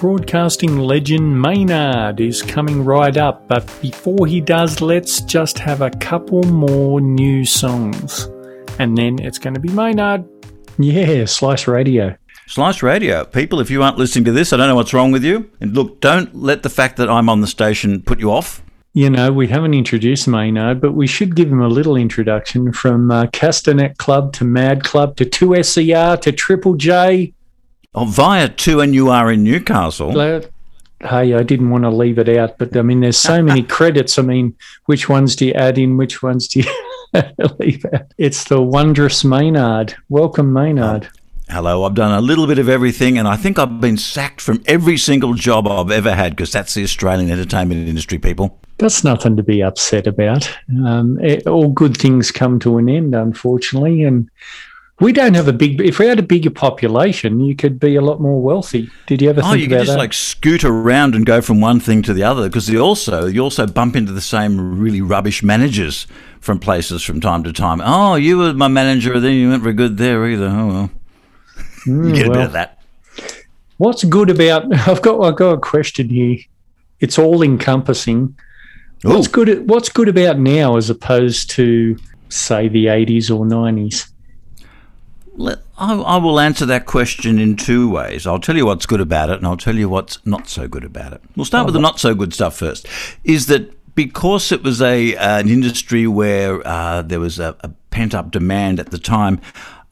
[0.00, 5.90] Broadcasting legend Maynard is coming right up, but before he does, let's just have a
[5.90, 8.24] couple more new songs.
[8.78, 10.24] And then it's going to be Maynard.
[10.78, 12.16] Yeah, Slice Radio.
[12.46, 13.24] Slice Radio.
[13.24, 15.50] People, if you aren't listening to this, I don't know what's wrong with you.
[15.60, 18.62] And look, don't let the fact that I'm on the station put you off.
[18.94, 23.10] You know, we haven't introduced Maynard, but we should give him a little introduction from
[23.10, 27.34] uh, Castanet Club to Mad Club to 2SER to Triple J.
[27.94, 30.12] Oh, via 2NUR in Newcastle.
[31.00, 34.18] Hey, I didn't want to leave it out, but I mean, there's so many credits.
[34.18, 34.56] I mean,
[34.86, 35.98] which ones do you add in?
[35.98, 37.22] Which ones do you
[37.58, 38.14] leave out?
[38.16, 39.94] It's the wondrous Maynard.
[40.08, 41.08] Welcome, Maynard.
[41.48, 44.62] Hello, I've done a little bit of everything, and I think I've been sacked from
[44.66, 48.58] every single job I've ever had because that's the Australian entertainment industry, people.
[48.78, 50.50] That's nothing to be upset about.
[50.84, 54.28] Um, it, all good things come to an end, unfortunately, and
[54.98, 55.80] we don't have a big.
[55.80, 58.90] If we had a bigger population, you could be a lot more wealthy.
[59.06, 59.98] Did you ever Oh, think you about can just that?
[59.98, 63.40] like scoot around and go from one thing to the other because you also you
[63.40, 66.08] also bump into the same really rubbish managers
[66.40, 67.80] from places from time to time.
[67.84, 70.48] Oh, you were my manager, then you weren't very good there either.
[70.48, 70.90] Oh well,
[71.86, 72.80] Mm, you get a bit of that.
[73.78, 74.74] What's good about?
[74.88, 75.20] I've got.
[75.20, 76.38] I've got a question here.
[77.00, 78.36] It's all encompassing.
[79.04, 79.10] Ooh.
[79.10, 79.68] What's good?
[79.68, 81.96] What's good about now as opposed to
[82.28, 84.08] say the eighties or nineties?
[85.38, 88.26] I, I will answer that question in two ways.
[88.26, 90.84] I'll tell you what's good about it, and I'll tell you what's not so good
[90.84, 91.20] about it.
[91.36, 92.86] We'll start with the not so good stuff first.
[93.22, 97.70] Is that because it was a uh, an industry where uh, there was a, a
[97.90, 99.40] pent up demand at the time,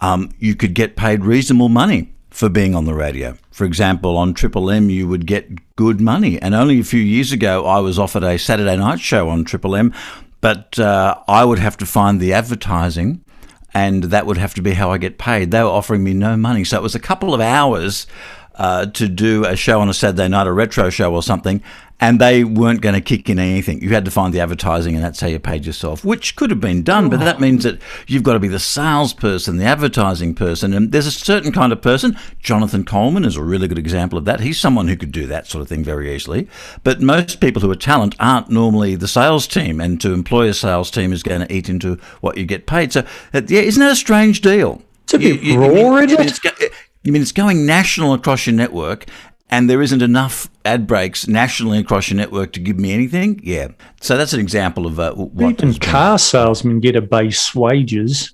[0.00, 3.36] um, you could get paid reasonable money for being on the radio.
[3.52, 6.40] For example, on Triple M, you would get good money.
[6.42, 9.76] And only a few years ago, I was offered a Saturday night show on Triple
[9.76, 9.94] M,
[10.40, 13.24] but uh, I would have to find the advertising.
[13.72, 15.50] And that would have to be how I get paid.
[15.50, 16.64] They were offering me no money.
[16.64, 18.06] So it was a couple of hours
[18.56, 21.62] uh, to do a show on a Saturday night, a retro show or something,
[22.00, 23.80] and they weren't going to kick in anything.
[23.80, 26.60] You had to find the advertising, and that's how you paid yourself, which could have
[26.60, 30.74] been done, but that means that you've got to be the salesperson, the advertising person,
[30.74, 32.16] and there's a certain kind of person.
[32.40, 34.40] Jonathan Coleman is a really good example of that.
[34.40, 36.48] He's someone who could do that sort of thing very easily,
[36.82, 40.54] but most people who are talent aren't normally the sales team, and to employ a
[40.54, 42.92] sales team is going to eat into what you get paid.
[42.92, 43.00] So,
[43.32, 44.82] uh, yeah, isn't that a strange deal?
[45.04, 46.16] It's a bit you, raw, you,
[47.04, 49.06] you, mean it's going national across your network
[49.50, 53.40] and there isn't enough ad breaks nationally across your network to give me anything?
[53.42, 53.68] Yeah.
[54.00, 55.62] So that's an example of uh, what.
[55.62, 58.32] Even car salesmen get a base wages.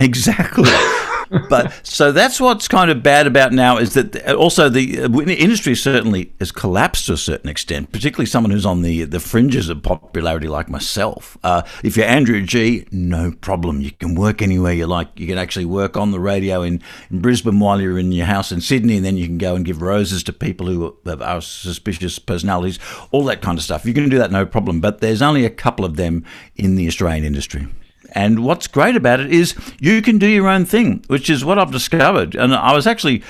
[0.00, 0.70] Exactly.
[1.48, 5.74] but so that's what's kind of bad about now is that also the uh, industry
[5.74, 9.82] certainly has collapsed to a certain extent, particularly someone who's on the the fringes of
[9.82, 11.36] popularity like myself.
[11.42, 13.80] Uh, if you're Andrew G, no problem.
[13.80, 15.08] You can work anywhere you like.
[15.18, 18.52] You can actually work on the radio in, in Brisbane while you're in your house
[18.52, 22.18] in Sydney, and then you can go and give roses to people who are suspicious
[22.18, 22.78] personalities,
[23.10, 23.84] all that kind of stuff.
[23.84, 24.80] You can do that no problem.
[24.80, 26.24] But there's only a couple of them
[26.56, 27.66] in the Australian industry.
[28.12, 31.58] And what's great about it is you can do your own thing, which is what
[31.58, 32.34] I've discovered.
[32.34, 33.22] And I was actually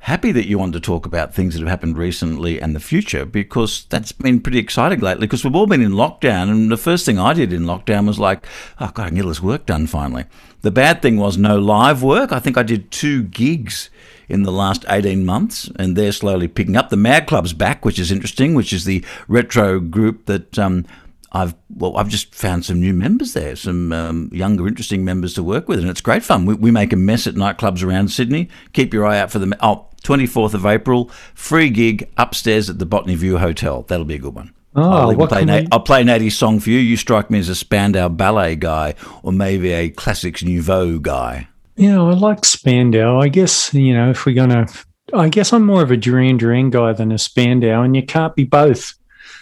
[0.00, 3.24] happy that you wanted to talk about things that have happened recently and the future
[3.24, 7.04] because that's been pretty exciting lately because we've all been in lockdown and the first
[7.04, 8.46] thing I did in lockdown was like,
[8.80, 10.24] oh God, I can get all this work done finally.
[10.62, 12.32] The bad thing was no live work.
[12.32, 13.90] I think I did two gigs
[14.28, 16.90] in the last 18 months and they're slowly picking up.
[16.90, 20.86] The Mad Club's back, which is interesting, which is the retro group that um,
[21.32, 25.42] I've well, I've just found some new members there, some um, younger, interesting members to
[25.42, 26.46] work with, and it's great fun.
[26.46, 28.48] We, we, make a mess at nightclubs around Sydney.
[28.72, 32.86] Keep your eye out for the oh, 24th of April, free gig upstairs at the
[32.86, 33.82] Botany View Hotel.
[33.82, 34.54] That'll be a good one.
[34.74, 35.68] Oh, I'll, play Nat- we...
[35.72, 36.78] I'll play Natty's song for you.
[36.78, 41.48] You strike me as a Spandau ballet guy, or maybe a Classix Nouveaux guy.
[41.76, 43.20] Yeah, I like Spandau.
[43.20, 44.66] I guess you know if we're gonna,
[45.12, 48.34] I guess I'm more of a Duran Duran guy than a Spandau, and you can't
[48.34, 48.97] be both.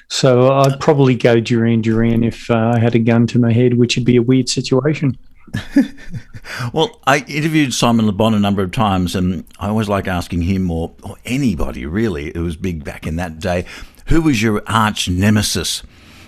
[0.09, 3.75] So I'd probably go Duran Duran if uh, I had a gun to my head,
[3.75, 5.19] which would be a weird situation.
[6.73, 10.43] well, I interviewed Simon Le Bon a number of times, and I always like asking
[10.43, 13.65] him or, or anybody really who was big back in that day,
[14.07, 15.83] who was your arch nemesis?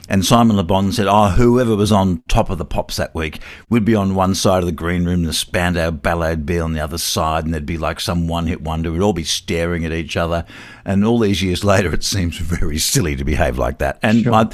[0.08, 3.40] And Simon Le Bon said, Oh, whoever was on top of the pops that week
[3.68, 6.72] would be on one side of the green room, the Spandau Ballet would be on
[6.72, 8.90] the other side, and there'd be like some one hit wonder.
[8.90, 10.44] We'd all be staring at each other.
[10.84, 13.98] And all these years later, it seems very silly to behave like that.
[14.02, 14.34] And sure.
[14.34, 14.44] I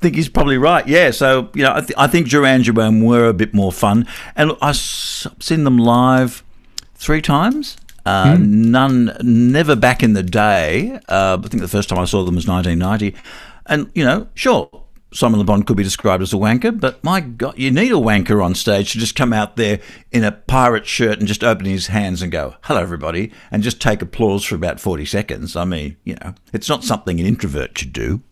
[0.00, 0.86] think he's probably right.
[0.86, 1.12] Yeah.
[1.12, 4.06] So, you know, I, th- I think Duran Duran were a bit more fun.
[4.34, 6.42] And I've seen them live
[6.94, 7.76] three times.
[8.06, 8.46] Uh, mm.
[8.46, 10.98] None, never back in the day.
[11.08, 13.16] Uh, I think the first time I saw them was 1990.
[13.66, 14.68] And, you know, sure,
[15.14, 17.94] Simon Le Bon could be described as a wanker, but my God, you need a
[17.94, 19.78] wanker on stage to just come out there
[20.10, 23.80] in a pirate shirt and just open his hands and go, hello, everybody, and just
[23.80, 25.54] take applause for about 40 seconds.
[25.54, 28.22] I mean, you know, it's not something an introvert should do.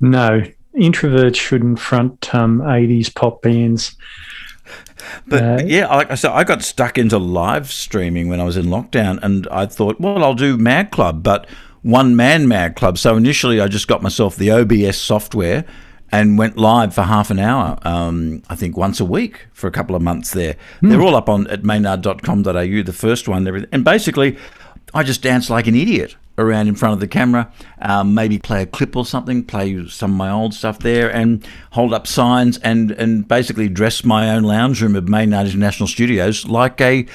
[0.00, 0.42] No,
[0.74, 3.96] introverts shouldn't front um, 80s pop bands.
[5.28, 8.66] But, yeah, like I said, I got stuck into live streaming when I was in
[8.66, 11.46] lockdown, and I thought, well, I'll do Mad Club, but
[11.82, 12.98] one man Mad Club.
[12.98, 15.64] So initially, I just got myself the OBS software
[16.12, 19.70] and went live for half an hour, um, I think once a week for a
[19.70, 20.56] couple of months there.
[20.82, 20.90] Mm.
[20.90, 23.46] They're all up on at maynard.com.au, the first one.
[23.72, 24.36] And basically,
[24.92, 28.62] I just danced like an idiot around in front of the camera, um, maybe play
[28.62, 32.58] a clip or something, play some of my old stuff there, and hold up signs
[32.58, 37.06] and, and basically dress my own lounge room at Maynard International Studios like a,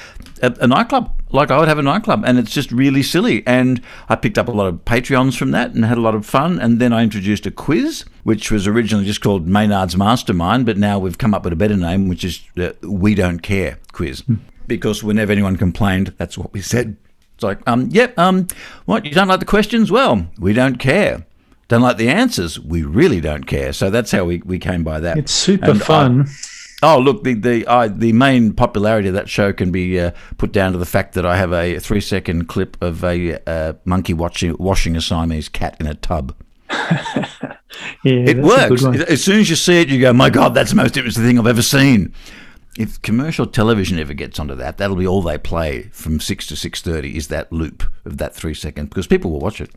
[0.42, 3.42] a, a nightclub like I would have a nightclub, and it's just really silly.
[3.46, 6.24] And I picked up a lot of Patreons from that and had a lot of
[6.24, 6.58] fun.
[6.58, 10.98] And then I introduced a quiz, which was originally just called Maynard's Mastermind, but now
[10.98, 14.20] we've come up with a better name, which is the We Don't Care quiz.
[14.20, 14.36] Hmm.
[14.66, 16.96] Because whenever anyone complained, that's what we said.
[17.34, 18.48] It's like, um, yep, um,
[18.86, 19.92] what, you don't like the questions?
[19.92, 21.26] Well, we don't care.
[21.68, 22.58] Don't like the answers?
[22.58, 23.72] We really don't care.
[23.72, 25.18] So that's how we, we came by that.
[25.18, 26.22] It's super and fun.
[26.22, 26.30] I,
[26.82, 30.52] Oh, look, the the uh, the main popularity of that show can be uh, put
[30.52, 34.12] down to the fact that I have a three second clip of a uh, monkey
[34.12, 36.34] watching washing a Siamese cat in a tub.
[36.70, 37.30] yeah,
[38.04, 38.84] it works.
[38.84, 41.38] As soon as you see it, you go, "My God, that's the most interesting thing
[41.38, 42.12] I've ever seen."
[42.78, 46.56] If commercial television ever gets onto that, that'll be all they play from six to
[46.56, 47.16] six thirty.
[47.16, 49.70] Is that loop of that three second because people will watch it.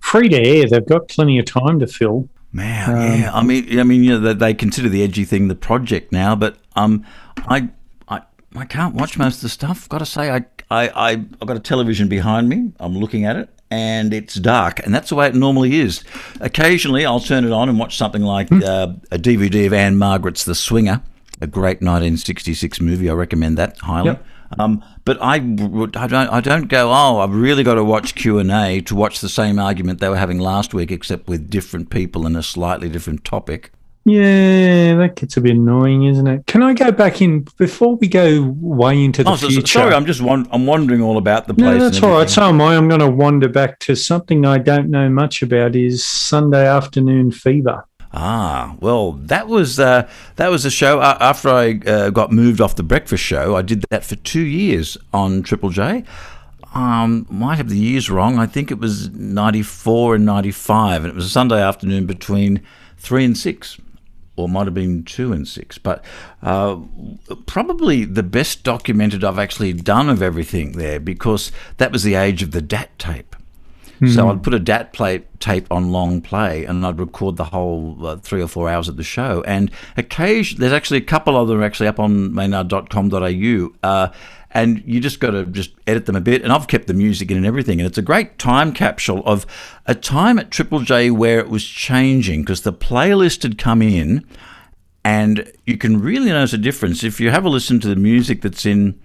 [0.00, 2.28] Free to air, they've got plenty of time to fill.
[2.54, 3.34] Man, um, yeah.
[3.34, 6.36] I mean, I mean, you know, they, they consider the edgy thing the project now,
[6.36, 7.04] but um,
[7.48, 7.68] I,
[8.06, 8.22] I,
[8.54, 9.88] I can't watch most of the stuff.
[9.88, 12.70] Got to say, I, I, I, I've got a television behind me.
[12.78, 16.04] I'm looking at it, and it's dark, and that's the way it normally is.
[16.40, 18.62] Occasionally, I'll turn it on and watch something like hmm.
[18.64, 21.02] uh, a DVD of Ann-Margret's The Swinger,
[21.40, 23.10] a great 1966 movie.
[23.10, 24.10] I recommend that highly.
[24.10, 24.26] Yep.
[24.58, 26.90] Um, but I, I don't I don't go.
[26.90, 30.08] Oh, I've really got to watch Q and A to watch the same argument they
[30.08, 33.70] were having last week, except with different people and a slightly different topic.
[34.06, 36.46] Yeah, that gets a bit annoying, isn't it?
[36.46, 39.66] Can I go back in before we go way into the oh, so, future?
[39.66, 41.78] Sorry, I'm just I'm wondering all about the place.
[41.78, 42.28] No, that's all right.
[42.28, 42.76] So am I.
[42.76, 45.74] I'm going to wander back to something I don't know much about.
[45.74, 47.86] Is Sunday afternoon fever.
[48.16, 52.60] Ah, well, that was uh, that was a show uh, after I uh, got moved
[52.60, 53.56] off the breakfast show.
[53.56, 56.04] I did that for two years on Triple J.
[56.74, 58.38] Um, might have the years wrong.
[58.38, 62.06] I think it was ninety four and ninety five, and it was a Sunday afternoon
[62.06, 62.62] between
[62.96, 63.80] three and six,
[64.36, 65.76] or might have been two and six.
[65.76, 66.04] But
[66.40, 66.78] uh,
[67.46, 72.44] probably the best documented I've actually done of everything there because that was the age
[72.44, 73.34] of the DAT tape.
[74.00, 74.14] Mm.
[74.14, 74.30] So hmm.
[74.30, 78.16] I'd put a DAT plate tape on long play, and I'd record the whole uh,
[78.16, 79.42] three or four hours of the show.
[79.46, 83.70] And occasion, there's actually a couple of them actually up on maynard.com.au.
[83.82, 84.08] Uh,
[84.50, 86.42] and you just got to just edit them a bit.
[86.42, 87.80] And I've kept the music in and everything.
[87.80, 89.46] And it's a great time capsule of
[89.86, 94.24] a time at Triple J where it was changing because the playlist had come in,
[95.04, 98.42] and you can really notice a difference if you have a listen to the music
[98.42, 98.98] that's in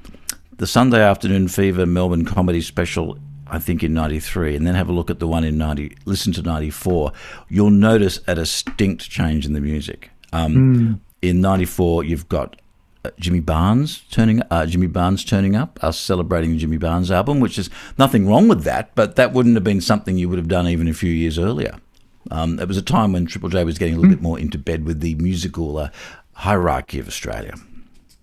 [0.58, 3.18] the Sunday Afternoon Fever Melbourne Comedy Special
[3.50, 6.34] I think in 93, and then have a look at the one in 90, listen
[6.34, 7.12] to 94,
[7.48, 10.12] you'll notice a distinct change in the music.
[10.32, 11.00] Um, mm.
[11.22, 12.56] In 94, you've got
[13.04, 17.40] uh, Jimmy Barnes turning uh, Jimmy Barnes turning up, us celebrating the Jimmy Barnes album,
[17.40, 20.48] which is nothing wrong with that, but that wouldn't have been something you would have
[20.48, 21.78] done even a few years earlier.
[22.32, 24.18] Um, it was a time when Triple J was getting a little mm.
[24.18, 25.90] bit more into bed with the musical uh,
[26.34, 27.54] hierarchy of Australia.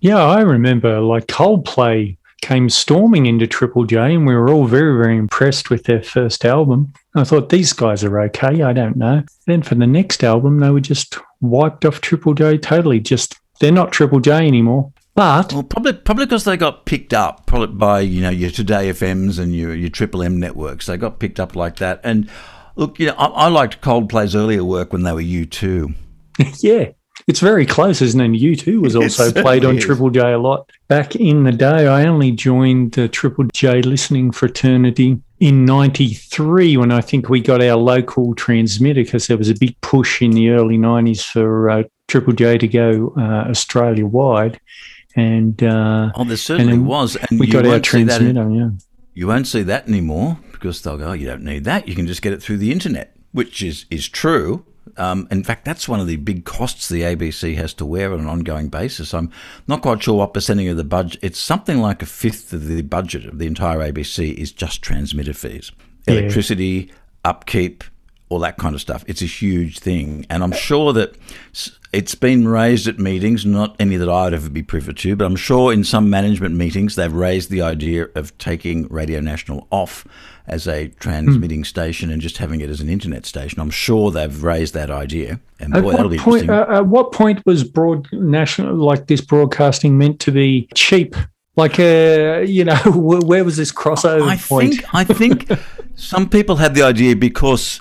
[0.01, 4.97] Yeah, I remember like Coldplay came storming into Triple J, and we were all very,
[5.03, 6.93] very impressed with their first album.
[7.15, 8.63] I thought these guys are okay.
[8.63, 9.25] I don't know.
[9.47, 13.01] Then for the next album, they were just wiped off Triple J totally.
[13.01, 14.93] Just they're not Triple J anymore.
[15.15, 18.91] But well, probably probably because they got picked up probably by you know your Today
[18.91, 20.87] FMs and your your Triple M networks.
[20.87, 22.01] They got picked up like that.
[22.05, 22.31] And
[22.77, 25.95] look, you know, I, I liked Coldplay's earlier work when they were U2.
[26.63, 26.91] yeah,
[27.27, 28.41] it's very close, isn't it?
[28.41, 29.85] U2 was also played on is.
[29.85, 30.71] Triple J a lot.
[30.87, 36.93] Back in the day, I only joined the Triple J listening fraternity in 93 when
[36.93, 40.51] I think we got our local transmitter because there was a big push in the
[40.51, 44.61] early 90s for uh, Triple J to go uh, Australia wide.
[45.17, 47.17] And uh, oh, there certainly and was.
[47.17, 48.69] And we got our transmitter, in, yeah.
[49.15, 51.89] You won't see that anymore because they'll go, oh, you don't need that.
[51.89, 54.65] You can just get it through the internet, which is, is true.
[54.99, 58.21] Um, in fact, that's one of the big costs the ABC has to wear on
[58.21, 59.13] an ongoing basis.
[59.13, 59.31] I'm
[59.67, 61.21] not quite sure what percentage of the budget.
[61.23, 65.35] It's something like a fifth of the budget of the entire ABC is just transmitter
[65.35, 65.73] fees,
[66.07, 66.15] yeah.
[66.15, 66.91] electricity,
[67.25, 67.85] upkeep,
[68.29, 69.05] all that kind of stuff.
[69.07, 71.17] It's a huge thing, and I'm sure that
[71.93, 75.37] it's been raised at meetings, not any that I'd ever be privy to, but I'm
[75.37, 80.07] sure in some management meetings they've raised the idea of taking Radio National off
[80.47, 81.67] as a transmitting mm.
[81.67, 83.61] station and just having it as an internet station.
[83.61, 85.41] I'm sure they've raised that idea.
[85.59, 86.75] And boy, at that'll be point, interesting.
[86.75, 91.17] Uh, at what point was broad national like this broadcasting meant to be cheap?
[91.57, 94.75] Like, uh, you know, where was this crossover I point?
[94.75, 95.51] Think, I think
[95.95, 97.81] some people had the idea because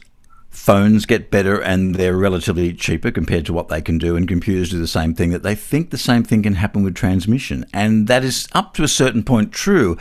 [0.56, 4.70] phones get better and they're relatively cheaper compared to what they can do, and computers
[4.70, 7.66] do the same thing, that they think the same thing can happen with transmission.
[7.74, 9.98] And that is up to a certain point true,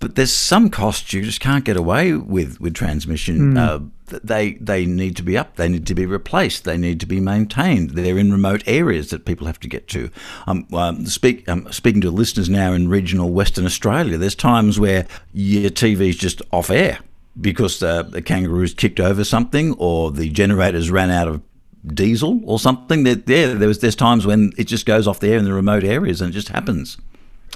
[0.00, 3.54] but there's some costs you just can't get away with with transmission.
[3.54, 3.58] Mm.
[3.58, 5.56] Uh, they they need to be up.
[5.56, 6.64] They need to be replaced.
[6.64, 7.90] They need to be maintained.
[7.90, 10.10] They're in remote areas that people have to get to.
[10.46, 15.06] Um, um, speak, um, speaking to listeners now in regional Western Australia, there's times where
[15.32, 16.98] your TV's just off air
[17.40, 21.42] because uh, the kangaroos kicked over something or the generators ran out of
[21.86, 23.04] diesel or something.
[23.04, 25.52] That yeah, there was there's times when it just goes off the air in the
[25.52, 26.98] remote areas and it just happens.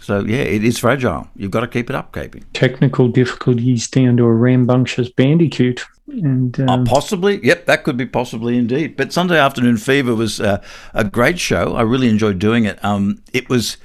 [0.02, 1.28] So yeah, it is fragile.
[1.36, 2.42] You've got to keep it up, KP.
[2.52, 5.84] Technical difficulties down to a rambunctious bandicoot.
[6.06, 8.96] And uh, um, possibly, yep, that could be possibly indeed.
[8.96, 10.62] But Sunday Afternoon Fever was uh,
[10.94, 11.74] a great show.
[11.74, 12.82] I really enjoyed doing it.
[12.82, 13.76] Um, it was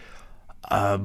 [0.69, 0.99] uh,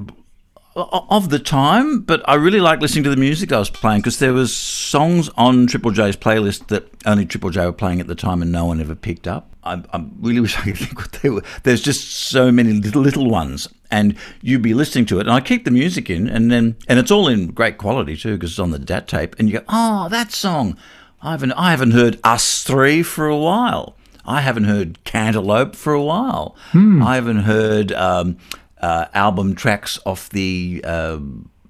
[0.79, 4.19] of the time, but I really like listening to the music I was playing because
[4.19, 8.15] there was songs on Triple J's playlist that only Triple J were playing at the
[8.15, 9.55] time and no one ever picked up.
[9.65, 11.43] I, I really wish I could think what they were.
[11.63, 15.41] There's just so many little little ones, and you'd be listening to it, and I
[15.41, 18.59] keep the music in, and then and it's all in great quality too because it's
[18.59, 20.77] on the DAT tape, and you go, oh, that song,
[21.23, 23.97] I haven't I haven't heard Us Three for a while.
[24.25, 26.55] I haven't heard Cantaloop for a while.
[26.73, 27.03] Hmm.
[27.03, 28.37] I haven't heard um,
[28.81, 30.83] uh, album tracks off the.
[30.85, 31.19] Uh,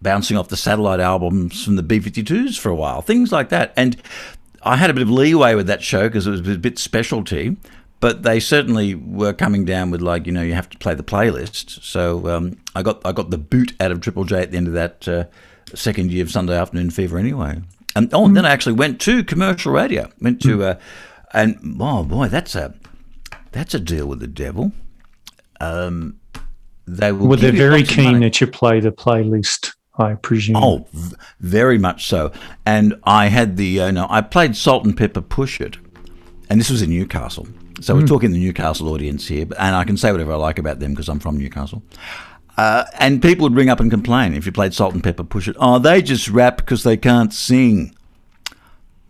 [0.01, 3.73] bouncing off the satellite albums from the B 52s for a while, things like that.
[3.77, 4.01] And
[4.63, 7.57] I had a bit of leeway with that show because it was a bit specialty,
[8.01, 11.03] but they certainly were coming down with like you know you have to play the
[11.03, 11.83] playlist.
[11.83, 14.69] So um, I got I got the boot out of Triple J at the end
[14.69, 15.25] of that uh,
[15.75, 17.61] second year of Sunday Afternoon Fever anyway.
[17.97, 20.11] And oh, and then I actually went to commercial radio.
[20.21, 20.79] Went to uh,
[21.33, 22.75] and oh boy, that's a
[23.53, 24.73] that's a deal with the devil.
[25.61, 26.21] Um,
[26.89, 30.57] they will Well, they're very keen that you play the playlist, I presume.
[30.57, 32.33] Oh, v- very much so.
[32.65, 35.77] And I had the, uh, no, I played Salt-N-Pepa Push It.
[36.51, 37.47] And this was in Newcastle.
[37.81, 39.47] So we're talking the Newcastle audience here.
[39.59, 41.83] And I can say whatever I like about them because I'm from Newcastle.
[42.57, 45.57] Uh, and people would ring up and complain if you played Salt-N-Pepa Push It.
[45.61, 47.95] Oh, they just rap because they can't sing.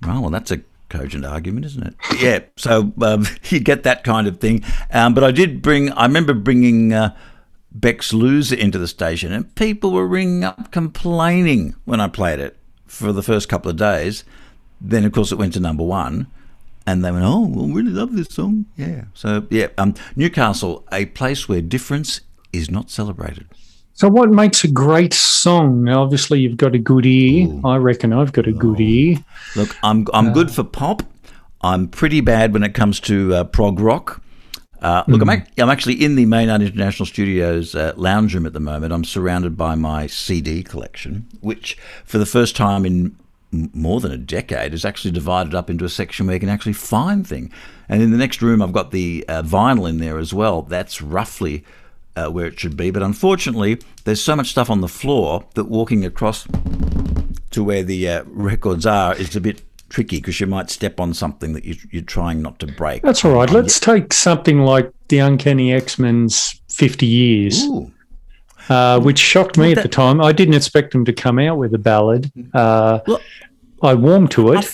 [0.03, 0.61] Well, well, that's a
[0.91, 1.95] cogent argument, isn't it?
[2.21, 2.41] Yeah.
[2.57, 4.65] So um, you get that kind of thing.
[4.91, 5.91] Um, but I did bring.
[5.93, 7.17] I remember bringing uh,
[7.81, 12.57] Beck's Loser into the station, and people were ringing up complaining when I played it
[12.87, 14.25] for the first couple of days.
[14.81, 16.27] Then, of course, it went to number one,
[16.87, 19.05] and they went, "Oh, well, really love this song." Yeah.
[19.15, 22.21] So yeah, um, Newcastle, a place where difference
[22.53, 23.47] is not celebrated.
[23.93, 25.83] So, what makes a great song?
[25.85, 27.49] Now, obviously, you've got a good ear.
[27.65, 29.17] I reckon I've got a good ear.
[29.57, 31.03] Look, I'm I'm good for pop.
[31.61, 34.23] I'm pretty bad when it comes to uh, prog rock.
[34.81, 38.53] Uh, look, I'm, ac- I'm actually in the Maynard International Studios uh, lounge room at
[38.53, 38.93] the moment.
[38.93, 43.17] I'm surrounded by my CD collection, which for the first time in
[43.53, 46.49] m- more than a decade is actually divided up into a section where you can
[46.49, 47.53] actually find things.
[47.89, 50.63] And in the next room, I've got the uh, vinyl in there as well.
[50.63, 51.65] That's roughly
[52.15, 52.91] uh, where it should be.
[52.93, 56.47] But unfortunately, there's so much stuff on the floor that walking across
[57.51, 61.15] to where the uh, records are is a bit tricky because you might step on
[61.15, 63.03] something that you, you're trying not to break.
[63.03, 63.51] That's all right.
[63.51, 67.65] Let's take something like the Uncanny X Men's 50 Years,
[68.69, 70.21] uh, which shocked me at the time.
[70.21, 72.31] I didn't expect them to come out with a ballad.
[72.55, 73.21] Uh, Well-
[73.83, 74.69] I warmed to it.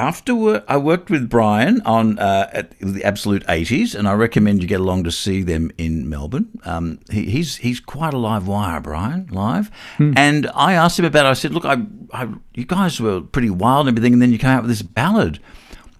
[0.00, 4.66] After I worked with Brian on uh, at the Absolute 80s, and I recommend you
[4.66, 6.58] get along to see them in Melbourne.
[6.64, 9.70] Um, he, he's he's quite a live wire, Brian, live.
[10.16, 11.28] And I asked him about it.
[11.28, 11.82] I said, Look, I,
[12.14, 14.80] I, you guys were pretty wild and everything, and then you came out with this
[14.80, 15.38] ballad.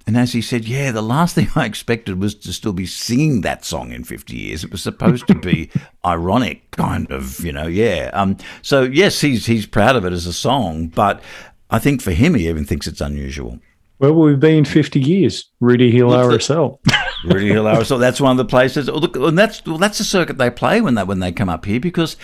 [0.06, 3.42] And as he said, yeah, the last thing I expected was to still be singing
[3.42, 4.64] that song in 50 years.
[4.64, 5.68] It was supposed to be
[6.06, 8.10] ironic, kind of, you know, yeah.
[8.14, 11.22] Um, so, yes, he's, he's proud of it as a song, but
[11.68, 13.60] I think for him, he even thinks it's unusual.
[14.00, 15.50] Where we've been 50 years?
[15.60, 16.78] Rooty Hill RSL.
[17.26, 18.00] Rooty Hill RSL.
[18.00, 18.88] That's one of the places.
[18.88, 21.50] Oh, look, and that's well, that's the circuit they play when they when they come
[21.50, 22.16] up here because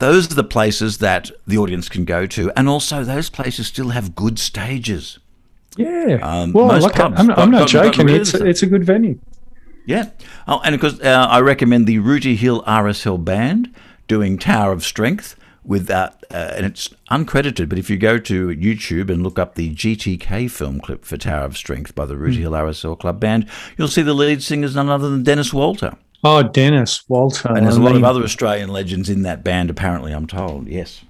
[0.00, 3.90] those are the places that the audience can go to, and also those places still
[3.90, 5.20] have good stages.
[5.76, 6.18] yeah.
[6.22, 8.08] Um, well, look, pubs I'm, got- I'm not joking.
[8.08, 8.42] It's, stuff.
[8.42, 9.20] it's a good venue.
[9.86, 10.10] Yeah.
[10.48, 13.72] Oh, and of course, uh, I recommend the Rooty Hill RSL band
[14.08, 17.68] doing Tower of Strength with that, uh, and it's uncredited.
[17.68, 21.44] But if you go to YouTube and look up the GTK film clip for Tower
[21.44, 24.74] of Strength by the Rooty Hill RSL Club Band, you'll see the lead singer is
[24.74, 25.96] none other than Denis Walter.
[26.24, 27.48] Oh, Denis Walter.
[27.48, 30.26] And there's I a lot mean, of other Australian legends in that band, apparently, I'm
[30.26, 30.68] told.
[30.68, 31.04] Yes.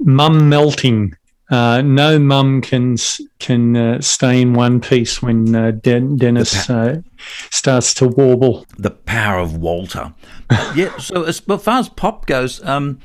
[0.00, 1.14] mum melting.
[1.50, 2.96] Uh, no mum can
[3.38, 7.02] can uh, stay in one piece when uh, Den- Denis uh,
[7.50, 8.64] starts to warble.
[8.78, 10.14] The power of Walter.
[10.74, 13.00] yeah, so as far as pop goes, um,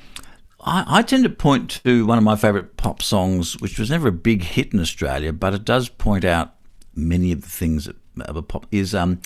[0.68, 4.10] I, I tend to point to one of my favourite pop songs, which was never
[4.10, 6.56] a big hit in Australia, but it does point out
[6.94, 9.22] many of the things that of a pop is um,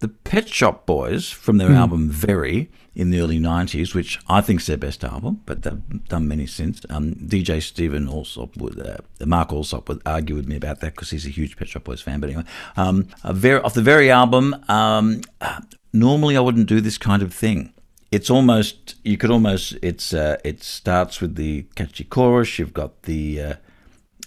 [0.00, 4.60] the Pet Shop Boys from their album Very in the early 90s, which I think
[4.60, 6.82] is their best album, but they've done many since.
[6.90, 11.10] Um, DJ Stephen Allsop would, uh, Mark Allsop would argue with me about that because
[11.10, 12.20] he's a huge Pet Shop Boys fan.
[12.20, 12.44] But anyway,
[12.76, 15.60] um, a very, off the Very album, um, uh,
[15.92, 17.72] normally I wouldn't do this kind of thing.
[18.10, 22.58] It's almost you could almost it's uh, it starts with the catchy chorus.
[22.58, 23.54] You've got the uh,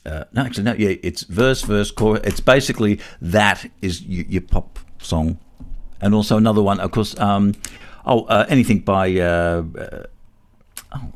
[0.06, 0.74] uh, no, actually, no.
[0.74, 2.22] Yeah, it's verse, verse, chorus.
[2.24, 5.40] It's basically that is your, your pop song,
[6.00, 7.20] and also another one, of course.
[7.20, 7.54] Um,
[8.06, 9.16] oh, uh, anything by.
[9.20, 10.04] Uh, uh,
[10.96, 11.12] oh,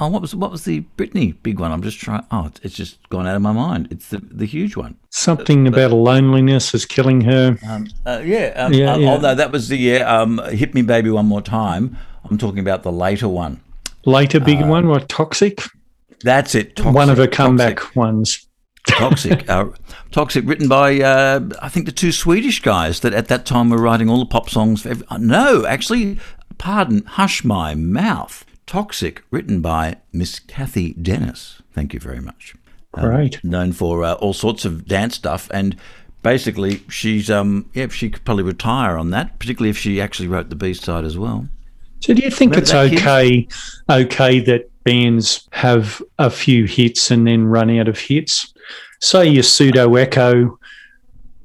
[0.00, 1.70] oh, what was what was the Britney big one?
[1.70, 2.24] I'm just trying.
[2.30, 3.88] Oh, it's- just gone out of my mind.
[3.90, 4.96] It's the the huge one.
[5.10, 7.58] Something about loneliness is killing her.
[7.68, 9.10] Um, uh, yeah, um, Yeah, yeah.
[9.10, 11.98] Although that was the yeah, um, hit me baby one more time.
[12.28, 13.60] I'm talking about the later one.
[14.06, 15.60] Later, big Uh, one, what toxic?
[16.22, 16.76] That's it.
[16.76, 17.36] Toxic, one of her Toxic.
[17.36, 18.46] comeback ones.
[18.86, 19.66] Toxic, uh,
[20.10, 23.78] Toxic, written by uh, I think the two Swedish guys that at that time were
[23.80, 24.82] writing all the pop songs.
[24.82, 26.18] For every, uh, no, actually,
[26.58, 28.44] pardon, hush my mouth.
[28.66, 31.60] Toxic, written by Miss Cathy Dennis.
[31.74, 32.54] Thank you very much.
[32.94, 33.42] Um, Great.
[33.44, 35.76] known for uh, all sorts of dance stuff and
[36.22, 40.48] basically, she's um yeah, she could probably retire on that, particularly if she actually wrote
[40.50, 41.48] the B side as well.
[42.00, 42.98] So, do you think Remember it's that kid?
[42.98, 43.48] okay
[43.90, 48.52] okay that bands have a few hits and then run out of hits?
[49.00, 50.58] Say your pseudo echo,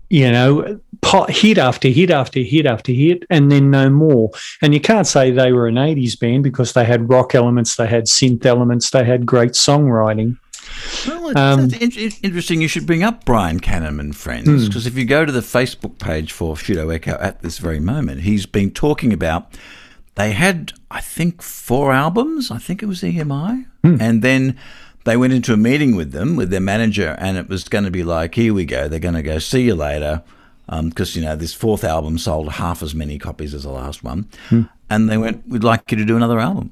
[0.09, 4.31] you know, pot, hit after hit after hit after hit, and then no more.
[4.61, 7.87] And you can't say they were an '80s band because they had rock elements, they
[7.87, 10.37] had synth elements, they had great songwriting.
[11.07, 12.61] Well, it's, Um, it's in- in- interesting.
[12.61, 15.99] You should bring up Brian Canham and friends because if you go to the Facebook
[15.99, 19.47] page for Pseudo Echo at this very moment, he's been talking about.
[20.15, 22.49] They had, I think, four albums.
[22.51, 23.97] I think it was EMI, hmm.
[23.99, 24.57] and then
[25.03, 27.91] they went into a meeting with them with their manager, and it was going to
[27.91, 28.87] be like, "Here we go.
[28.87, 29.39] They're going to go.
[29.39, 30.23] See you later."
[30.67, 34.03] Um, because you know this fourth album sold half as many copies as the last
[34.03, 34.63] one, hmm.
[34.89, 36.71] and they went, "We'd like you to do another album."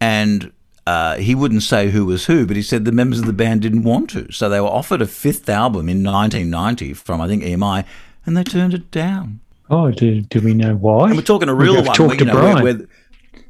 [0.00, 0.52] and
[0.86, 3.62] uh, he wouldn't say who was who, but he said the members of the band
[3.62, 4.30] didn't want to.
[4.30, 7.84] So they were offered a fifth album in 1990 from, I think, EMI,
[8.24, 9.40] and they turned it down.
[9.70, 11.08] Oh, do, do we know why?
[11.08, 11.84] And we're talking a real one.
[11.84, 12.62] where, to know, Brian.
[12.62, 12.86] where- where-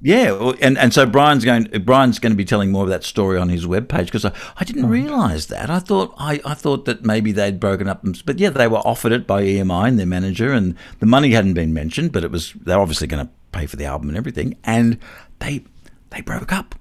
[0.03, 1.65] yeah, and, and so Brian's going.
[1.85, 4.63] Brian's going to be telling more of that story on his webpage because I, I
[4.65, 5.71] didn't realise that.
[5.71, 9.13] I thought I, I thought that maybe they'd broken up, but yeah, they were offered
[9.13, 12.53] it by EMI and their manager, and the money hadn't been mentioned, but it was
[12.53, 14.99] they're obviously going to pay for the album and everything, and
[15.39, 15.65] they
[16.11, 16.75] they broke up.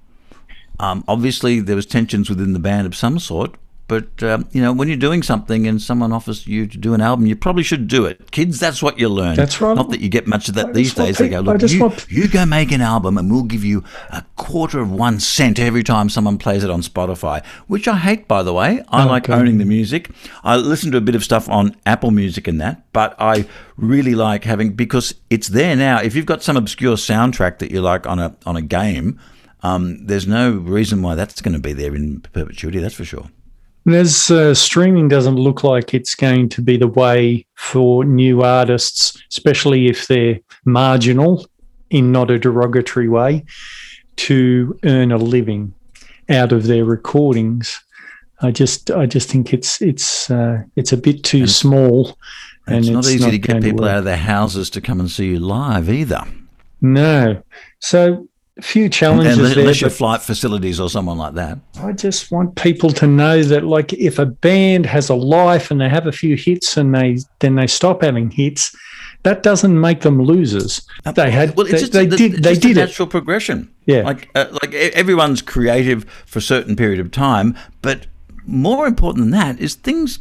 [0.78, 3.54] Um, obviously, there was tensions within the band of some sort,
[3.88, 7.00] but um, you know, when you're doing something and someone offers you to do an
[7.00, 8.30] album, you probably should do it.
[8.32, 9.36] Kids, that's what you learn.
[9.36, 9.74] That's right.
[9.76, 11.18] Not that you get much of that I these days.
[11.18, 14.24] They go, look, you, want- you go make an album, and we'll give you a
[14.36, 17.44] quarter of one cent every time someone plays it on Spotify.
[17.68, 18.82] Which I hate, by the way.
[18.88, 19.38] I Oh, like God.
[19.38, 20.10] owning the music.
[20.42, 24.14] I listen to a bit of stuff on Apple Music and that, but I really
[24.14, 26.00] like having because it's there now.
[26.00, 29.20] If you've got some obscure soundtrack that you like on a on a game.
[29.62, 32.78] Um, there's no reason why that's going to be there in perpetuity.
[32.78, 33.30] That's for sure.
[33.86, 39.22] There's uh, streaming doesn't look like it's going to be the way for new artists,
[39.30, 41.46] especially if they're marginal
[41.90, 43.44] in not a derogatory way,
[44.16, 45.72] to earn a living
[46.28, 47.80] out of their recordings.
[48.42, 52.18] I just, I just think it's it's uh, it's a bit too small,
[52.66, 53.92] And it's not easy to get people work.
[53.92, 56.24] out of their houses to come and see you live either.
[56.80, 57.40] No,
[57.78, 58.28] so
[58.58, 59.60] a few challenges Unless, there.
[59.64, 61.58] unless you're flight facilities or someone like that.
[61.82, 65.78] I just want people to know that, like, if a band has a life and
[65.80, 68.74] they have a few hits and they then they stop having hits,
[69.24, 70.80] that doesn't make them losers.
[71.14, 72.80] They had, Uh, Well, it's they, just, they the- did, it's they did it.
[72.80, 73.68] natural progression.
[73.84, 74.02] Yeah.
[74.02, 78.06] like uh, like everyone's creative for a certain period of time, but
[78.46, 80.20] more important than that is things.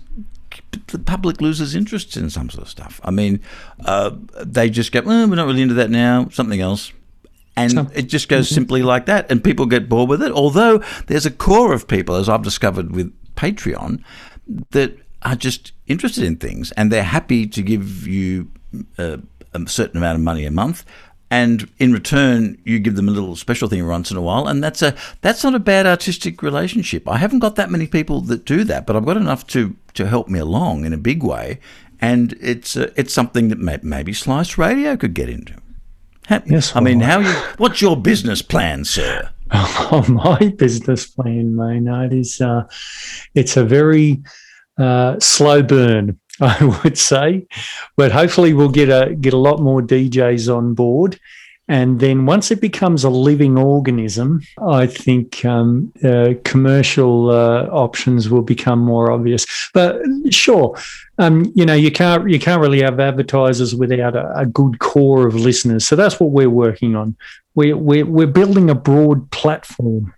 [0.88, 3.00] The public loses interest in some sort of stuff.
[3.04, 3.40] I mean,
[3.86, 4.12] uh,
[4.44, 6.28] they just go, well, we're not really into that now.
[6.32, 6.92] Something else.
[7.56, 10.32] And Some- it just goes simply like that, and people get bored with it.
[10.32, 14.02] Although there's a core of people, as I've discovered with Patreon,
[14.72, 18.52] that are just interested in things, and they're happy to give you
[18.98, 19.18] uh,
[19.54, 20.84] a certain amount of money a month,
[21.32, 24.64] and in return, you give them a little special thing once in a while, and
[24.64, 27.10] that's a that's not a bad artistic relationship.
[27.10, 30.08] I haven't got that many people that do that, but I've got enough to to
[30.08, 31.60] help me along in a big way,
[32.00, 35.56] and it's uh, it's something that may, maybe Slice Radio could get into.
[36.46, 37.34] Yes, I mean, how you?
[37.58, 39.30] What's your business plan, sir?
[39.54, 42.64] Oh, my business plan, Maynard, is uh,
[43.36, 44.24] it's a very
[44.78, 47.46] uh, slow burn, I would say,
[47.96, 51.20] but hopefully we'll get a get a lot more DJs on board.
[51.68, 58.30] And then once it becomes a living organism, I think um, uh, commercial uh, options
[58.30, 59.48] will become more obvious.
[59.74, 60.00] But
[60.30, 60.78] sure,
[61.18, 65.28] um, you know you can't you can't really have advertisers without a, a good core
[65.28, 65.88] of listeners.
[65.88, 67.16] So that's what we're working on.
[67.56, 70.14] We're we're, we're building a broad platform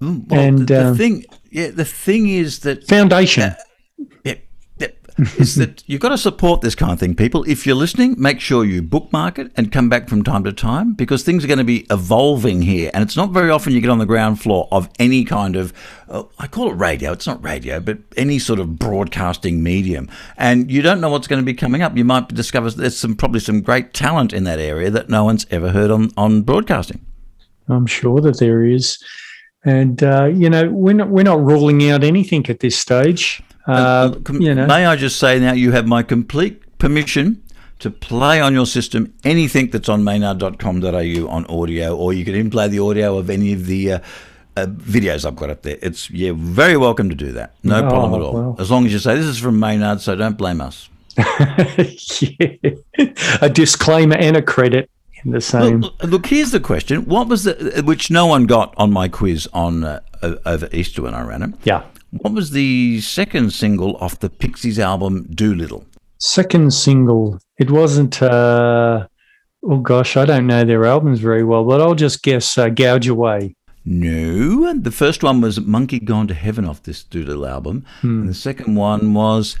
[0.00, 3.42] Mm, Well, And, the, the um, thing, yeah, the thing is that foundation.
[3.42, 3.56] yeah,
[5.38, 7.44] is that you've got to support this kind of thing, people.
[7.48, 10.94] If you're listening, make sure you bookmark it and come back from time to time
[10.94, 13.90] because things are going to be evolving here, and it's not very often you get
[13.90, 15.72] on the ground floor of any kind of,
[16.08, 17.12] uh, I call it radio.
[17.12, 21.40] It's not radio, but any sort of broadcasting medium, and you don't know what's going
[21.40, 21.96] to be coming up.
[21.96, 25.46] You might discover there's some probably some great talent in that area that no one's
[25.50, 27.04] ever heard on on broadcasting.
[27.68, 28.98] I'm sure that there is,
[29.64, 33.42] and uh, you know we're not we're not ruling out anything at this stage.
[33.66, 37.42] Uh, Com- you know, May I just say now, you have my complete permission
[37.80, 42.50] to play on your system anything that's on maynard.com.au on audio, or you can even
[42.50, 43.98] play the audio of any of the uh,
[44.56, 45.78] uh, videos I've got up there.
[45.82, 47.54] It's yeah, very welcome to do that.
[47.62, 48.32] No Oh, problem at all.
[48.34, 48.56] well.
[48.58, 50.88] As long as you say this is from Maynard, so don't blame us.
[51.16, 52.48] yeah.
[53.40, 54.90] a disclaimer and a credit
[55.24, 55.80] in the same.
[55.80, 59.48] Look, look, here's the question: What was the which no one got on my quiz
[59.52, 60.00] on uh,
[60.44, 61.50] over Easter when I ran it?
[61.64, 61.82] yeah.
[62.20, 65.84] What was the second single off the Pixies album Doolittle?
[66.18, 67.38] Second single.
[67.58, 68.22] It wasn't.
[68.22, 69.06] Uh,
[69.64, 73.08] oh gosh, I don't know their albums very well, but I'll just guess uh, "Gouge
[73.08, 73.54] Away."
[73.84, 78.20] No, the first one was "Monkey Gone to Heaven" off this Doolittle album, Hmm.
[78.22, 79.56] and the second one was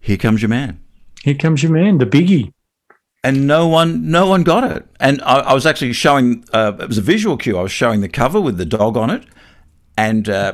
[0.00, 0.80] "Here Comes Your Man."
[1.22, 2.52] Here comes your man, the biggie.
[3.24, 6.86] and no one no one got it and i, I was actually showing uh, it
[6.86, 9.24] was a visual cue i was showing the cover with the dog on it
[9.98, 10.52] and uh,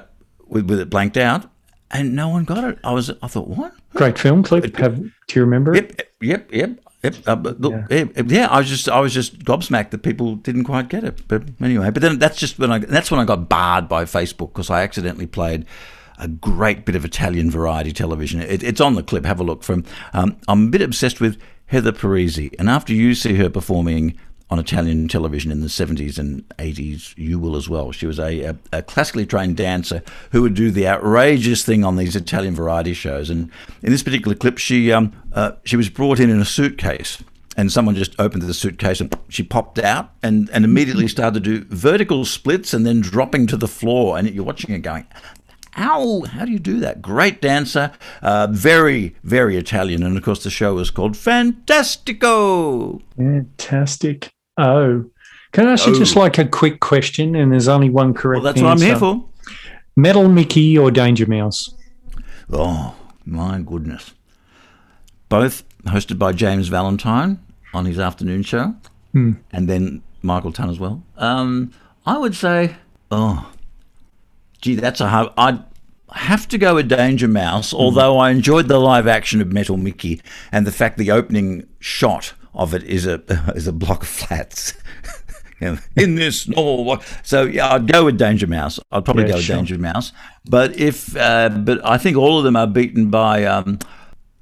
[0.53, 1.51] with, with it blanked out
[1.91, 4.75] and no one got it i was i thought what Great film clip.
[4.77, 6.09] Have, do you remember it?
[6.21, 8.05] yep yep yep Yep, uh, look, yeah.
[8.27, 11.27] yeah, I was just, I was just gobsmacked that people didn't quite get it.
[11.27, 14.53] But anyway, but then that's just when I, that's when I got barred by Facebook
[14.53, 15.67] because I accidentally played
[16.19, 18.41] a great bit of Italian variety television.
[18.41, 19.25] It, it's on the clip.
[19.25, 19.65] Have a look.
[19.65, 24.17] From um, I'm a bit obsessed with Heather Parisi, and after you see her performing
[24.53, 27.91] on Italian television in the 70s and 80s, you will as well.
[27.91, 31.97] She was a, a, a, classically trained dancer who would do the outrageous thing on
[31.97, 33.31] these Italian variety shows.
[33.31, 33.51] And
[33.83, 37.25] in this particular clip, she um, uh, she was brought in in a suitcase.
[37.57, 41.61] And someone just opened the suitcase and she popped out and, and immediately started to
[41.61, 44.19] do vertical splits and then dropping to the floor.
[44.19, 45.07] And you're watching it going,
[45.79, 47.01] Ow, how do you do that?
[47.01, 50.03] Great dancer, uh, very, very Italian.
[50.03, 53.01] And of course, the show was called Fantastico.
[53.17, 54.31] Fantastic.
[54.63, 55.05] Oh,
[55.51, 55.99] can I ask you oh.
[55.99, 57.35] just like a quick question?
[57.35, 58.65] And there's only one correct well, that's answer.
[58.65, 59.25] what I'm here for.
[59.97, 61.75] Metal Mickey or Danger Mouse?
[62.51, 62.95] Oh,
[63.27, 64.15] my goodness.
[65.29, 67.41] Both hosted by James Valentine
[67.75, 68.75] on his afternoon show,
[69.13, 69.33] hmm.
[69.51, 71.03] and then Michael Tunn as well.
[71.17, 71.73] Um,
[72.07, 72.77] I would say,
[73.11, 73.51] oh,
[74.61, 75.31] gee, that's a hard.
[75.37, 75.63] I'd
[76.13, 80.21] have to go with Danger Mouse, although I enjoyed the live action of Metal Mickey
[80.51, 83.23] and the fact the opening shot of it is a
[83.55, 84.75] is a block of flats.
[85.97, 89.45] in this normal so yeah I'd go with Danger Mouse I'd probably yeah, go with
[89.45, 89.57] sure.
[89.57, 90.11] Danger Mouse
[90.45, 93.79] but if uh, but I think all of them are beaten by um,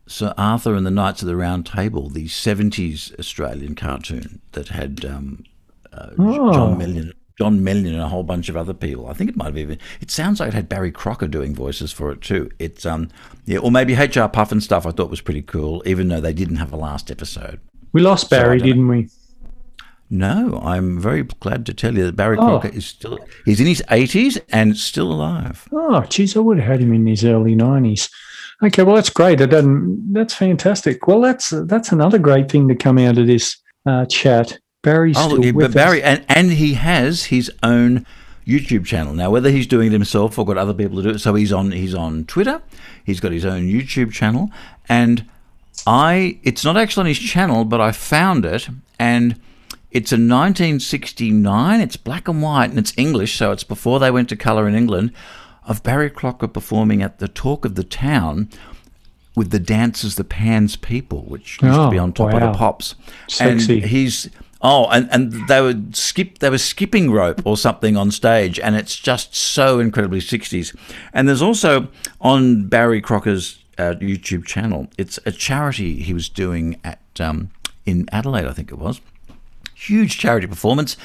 [0.06, 5.04] Sir Arthur and the Knights of the Round Table the 70s Australian cartoon that had
[5.04, 5.44] um,
[5.92, 6.54] uh, oh.
[6.54, 9.06] John Meillon John Meillon and a whole bunch of other people.
[9.06, 9.78] I think it might have even.
[10.02, 12.50] It sounds like it had Barry Crocker doing voices for it too.
[12.58, 13.08] It's um
[13.46, 14.84] yeah, or maybe HR Pufnstuf.
[14.84, 17.58] I thought was pretty cool, even though they didn't have a last episode.
[17.92, 19.08] We lost Barry, so didn't we?
[20.12, 22.58] No, I'm very glad to tell you that Barry oh.
[22.58, 23.18] Crocker is still.
[23.44, 25.68] He's in his 80s and still alive.
[25.72, 28.10] Oh, geez, I would have had him in his early 90s.
[28.62, 29.40] Okay, well that's great.
[29.40, 30.12] It doesn't.
[30.12, 31.06] That's fantastic.
[31.06, 34.58] Well, that's that's another great thing to come out of this uh, chat.
[34.82, 36.18] Barry's oh, still with Barry, us.
[36.18, 38.04] and and he has his own
[38.46, 39.30] YouTube channel now.
[39.30, 41.72] Whether he's doing it himself or got other people to do it, so he's on
[41.72, 42.60] he's on Twitter.
[43.02, 44.50] He's got his own YouTube channel,
[44.90, 45.24] and
[45.86, 48.68] I it's not actually on his channel, but I found it,
[48.98, 49.32] and
[49.90, 51.80] it's a 1969.
[51.80, 54.74] It's black and white, and it's English, so it's before they went to colour in
[54.74, 55.12] England.
[55.66, 58.48] Of Barry Crocker performing at the Talk of the Town
[59.36, 62.38] with the Dancers, the Pans People, which used oh, to be oh, on top wow.
[62.38, 62.94] of the Pops.
[63.28, 63.74] Sexy.
[63.74, 64.28] And he's
[64.62, 66.38] Oh, and, and they would skip.
[66.38, 70.74] They were skipping rope or something on stage, and it's just so incredibly sixties.
[71.14, 71.88] And there's also
[72.20, 74.88] on Barry Crocker's uh, YouTube channel.
[74.98, 77.50] It's a charity he was doing at um,
[77.86, 79.00] in Adelaide, I think it was.
[79.74, 80.96] Huge charity performance,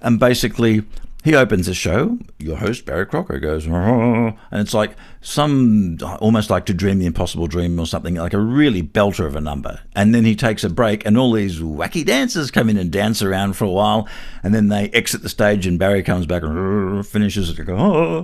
[0.00, 0.82] and basically
[1.22, 2.18] he opens the show.
[2.38, 7.46] Your host Barry Crocker goes, and it's like some almost like to dream the impossible
[7.46, 9.80] dream or something like a really belter of a number.
[9.96, 13.22] And then he takes a break, and all these wacky dancers come in and dance
[13.22, 14.06] around for a while,
[14.42, 17.48] and then they exit the stage, and Barry comes back and finishes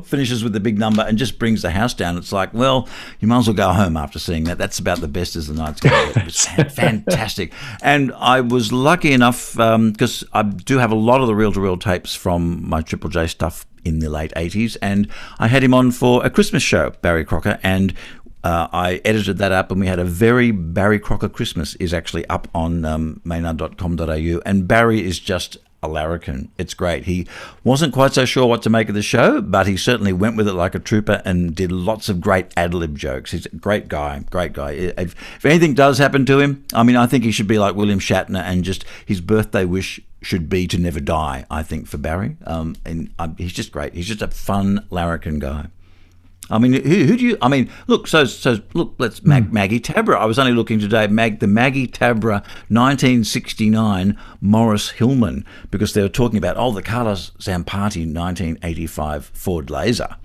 [0.06, 2.18] finishes with the big number and just brings the house down.
[2.18, 2.86] It's like, well,
[3.18, 4.58] you might as well go home after seeing that.
[4.58, 6.10] That's about the best as the night's going.
[6.10, 6.44] It was
[6.74, 11.34] fantastic, and I was lucky enough because um, I do have a lot of the
[11.34, 15.08] reel to reel tapes from my Triple J stuff in the late 80s, and
[15.38, 17.94] I had him on for a Christmas show, Barry Crocker, and
[18.42, 22.26] uh, I edited that up, and we had a very Barry Crocker Christmas is actually
[22.26, 26.50] up on um, maynard.com.au, and Barry is just a larrikin.
[26.58, 27.04] It's great.
[27.04, 27.26] He
[27.64, 30.46] wasn't quite so sure what to make of the show, but he certainly went with
[30.46, 33.32] it like a trooper and did lots of great ad lib jokes.
[33.32, 34.72] He's a great guy, great guy.
[34.72, 37.74] If, if anything does happen to him, I mean, I think he should be like
[37.74, 41.98] William Shatner and just his birthday wish should be to never die, I think, for
[41.98, 42.36] Barry.
[42.46, 43.94] Um, and uh, he's just great.
[43.94, 45.68] He's just a fun larrikin guy.
[46.52, 47.38] I mean, who, who do you?
[47.40, 48.08] I mean, look.
[48.08, 48.94] So, so look.
[48.98, 49.54] Let's Mag, Hmm.
[49.54, 50.16] Maggie Tabberer.
[50.16, 51.06] I was only looking today.
[51.06, 57.12] Mag the Maggie Tabberer 1969 Morris Hillman because they were talking about oh the Carla
[57.12, 60.16] Zampatti 1985 Ford Laser,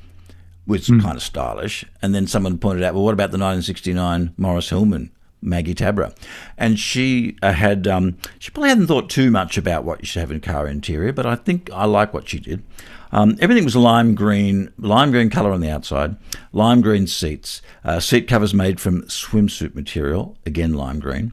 [0.65, 1.85] which is kind of stylish.
[2.01, 5.11] And then someone pointed out, well, what about the 1969 Morris Hillman?
[5.45, 6.15] Maggie Tabberer,
[6.57, 10.19] and she uh, had um, she probably hadn't thought too much about what you should
[10.19, 12.63] have in car interior, but I think I like what she did.
[13.11, 16.17] Um, everything was lime green, lime green color on the outside,
[16.51, 21.31] lime green seats, uh, seat covers made from swimsuit material, again lime green.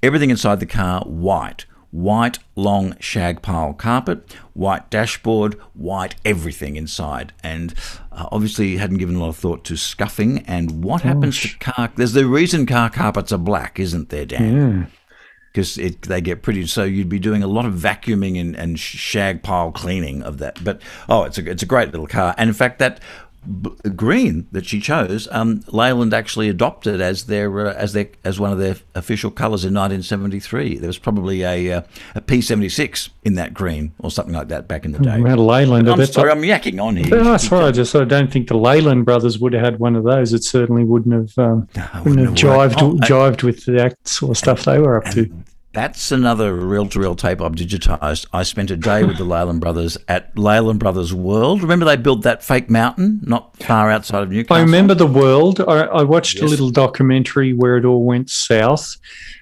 [0.00, 7.32] Everything inside the car white, white long shag pile carpet, white dashboard, white everything inside,
[7.42, 7.74] and
[8.18, 11.92] uh, obviously hadn't given a lot of thought to scuffing and what happens to car.
[11.94, 14.56] There's the reason car carpets are black, isn't there, Dan?
[14.56, 14.86] Yeah.
[15.52, 16.66] because they get pretty.
[16.66, 20.62] So you'd be doing a lot of vacuuming and, and shag pile cleaning of that.
[20.62, 23.00] But oh, it's a it's a great little car, and in fact that
[23.46, 28.38] b- green that she chose, um, Leyland actually adopted as their uh, as their as
[28.38, 30.78] one of their official colours in 1973.
[30.78, 31.82] There was probably a uh,
[32.14, 35.20] a P76 in that green or something like that back in the day.
[35.20, 35.88] Well, Leyland.
[35.88, 37.08] I'm sorry, I'm yakking on here.
[37.08, 37.52] No, right.
[37.52, 40.32] I just I don't think the Leyland brothers would have had one of those.
[40.32, 42.82] It certainly wouldn't have um, No, wouldn't have jived.
[42.82, 45.30] Oh, jived with that sort of stuff they were up to.
[45.74, 48.26] That's another reel to reel tape I've digitized.
[48.32, 51.60] I spent a day with the Leyland brothers at Leyland Brothers World.
[51.60, 54.56] Remember they built that fake mountain not far outside of Newcastle?
[54.56, 55.60] I remember the world.
[55.60, 58.96] I, I watched a little documentary where it all went south.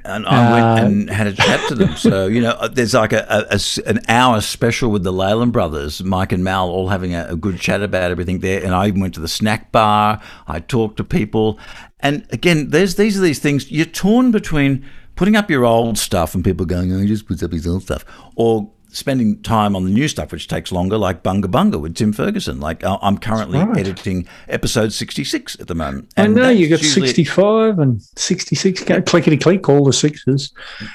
[0.05, 1.97] And I went Uh, and had a chat to them.
[1.97, 6.03] So, you know, there's like a, a- a an hour special with the Leyland brothers,
[6.03, 8.65] Mike and Mal, all having a, a good chat about everything there.
[8.65, 10.21] And I even went to the snack bar.
[10.49, 11.59] I talked to people.
[12.01, 14.85] And again, there's these are these things you're torn between
[15.17, 17.83] putting up your old stuff and people going, oh, he just puts up his old
[17.83, 18.05] stuff,
[18.37, 22.13] or spending time on the new stuff, which takes longer, like Bunga Bunga with Tim
[22.13, 22.61] Ferguson.
[22.61, 23.79] Like uh, I'm currently right.
[23.79, 26.13] editing episode 66 at the moment.
[26.17, 28.85] I know you've got 65 and 66.
[28.85, 30.53] Go clickety click, all the sixes.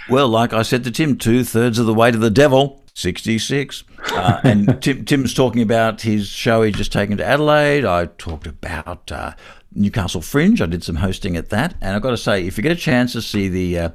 [0.09, 3.83] Well, like I said to Tim, two thirds of the way to the devil, 66.
[4.11, 7.85] Uh, and Tim, Tim's talking about his show he's just taken to Adelaide.
[7.85, 9.33] I talked about uh,
[9.73, 10.61] Newcastle Fringe.
[10.61, 11.75] I did some hosting at that.
[11.81, 13.89] And I've got to say, if you get a chance to see the, uh,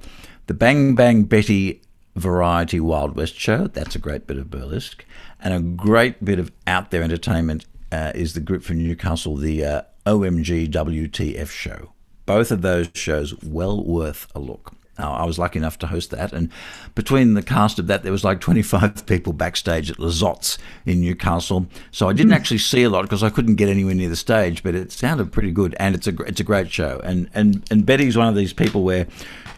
[0.47, 1.83] the Bang Bang Betty
[2.15, 5.05] Variety Wild West show, that's a great bit of burlesque.
[5.41, 9.65] And a great bit of out there entertainment uh, is the group from Newcastle, the
[9.65, 11.93] uh, OMG WTF show.
[12.25, 14.76] Both of those shows well worth a look.
[14.99, 16.51] Now, I was lucky enough to host that, and
[16.95, 21.67] between the cast of that, there was like 25 people backstage at Lizotte's in Newcastle.
[21.91, 24.63] So I didn't actually see a lot because I couldn't get anywhere near the stage,
[24.63, 27.01] but it sounded pretty good, and it's a it's a great show.
[27.05, 29.07] And and and Betty's one of these people where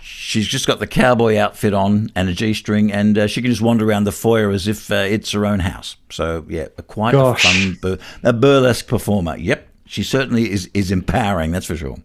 [0.00, 3.62] she's just got the cowboy outfit on and a g-string, and uh, she can just
[3.62, 5.96] wander around the foyer as if uh, it's her own house.
[6.10, 7.44] So yeah, a quite Gosh.
[7.44, 9.36] a fun bur- a burlesque performer.
[9.36, 11.52] Yep, she certainly is is empowering.
[11.52, 11.96] That's for sure.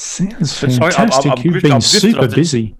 [0.00, 1.32] Sounds sorry, I've- I've- fantastic.
[1.32, 2.74] I've You've been I've drifted super busy.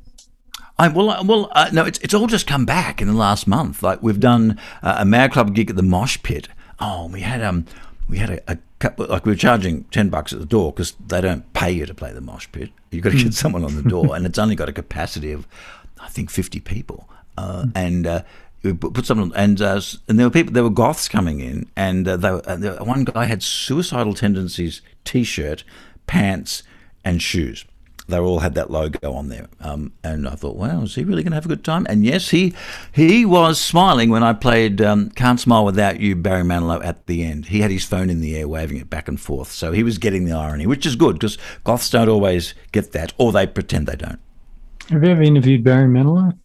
[0.79, 3.47] I well, I- well, uh, no, it's it's all just come back in the last
[3.47, 3.83] month.
[3.83, 6.49] Like we've done uh, a Mad Club gig at the Mosh Pit.
[6.79, 7.67] Oh, we had um,
[8.09, 10.95] we had a, a couple, like we were charging ten bucks at the door because
[11.09, 12.71] they don't pay you to play the Mosh Pit.
[12.91, 15.47] You've got to get someone on the door, and it's only got a capacity of,
[16.01, 18.07] I think, fifty people, uh, and.
[18.07, 18.23] Uh,
[18.63, 21.67] we put put someone and uh, and there were people there were goths coming in
[21.77, 25.65] and uh, they were, uh, one guy had suicidal tendencies t-shirt
[26.07, 26.63] pants
[27.05, 27.65] and shoes
[28.11, 29.49] they all had that logo on there.
[29.61, 31.87] Um, and I thought, wow, is he really going to have a good time?
[31.89, 32.53] And yes, he
[32.93, 37.25] he was smiling when I played um, Can't Smile Without You, Barry Manilow, at the
[37.25, 37.47] end.
[37.47, 39.51] He had his phone in the air, waving it back and forth.
[39.51, 43.13] So he was getting the irony, which is good because goths don't always get that,
[43.17, 44.21] or they pretend they don't.
[44.91, 46.37] Have you ever interviewed Barry Manilow?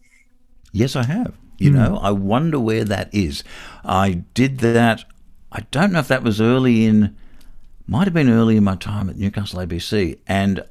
[0.71, 1.33] Yes, I have.
[1.57, 3.41] You know, I wonder where that is.
[3.85, 5.05] I did that.
[5.53, 7.15] I don't know if that was early in,
[7.87, 10.63] might have been early in my time at Newcastle ABC, and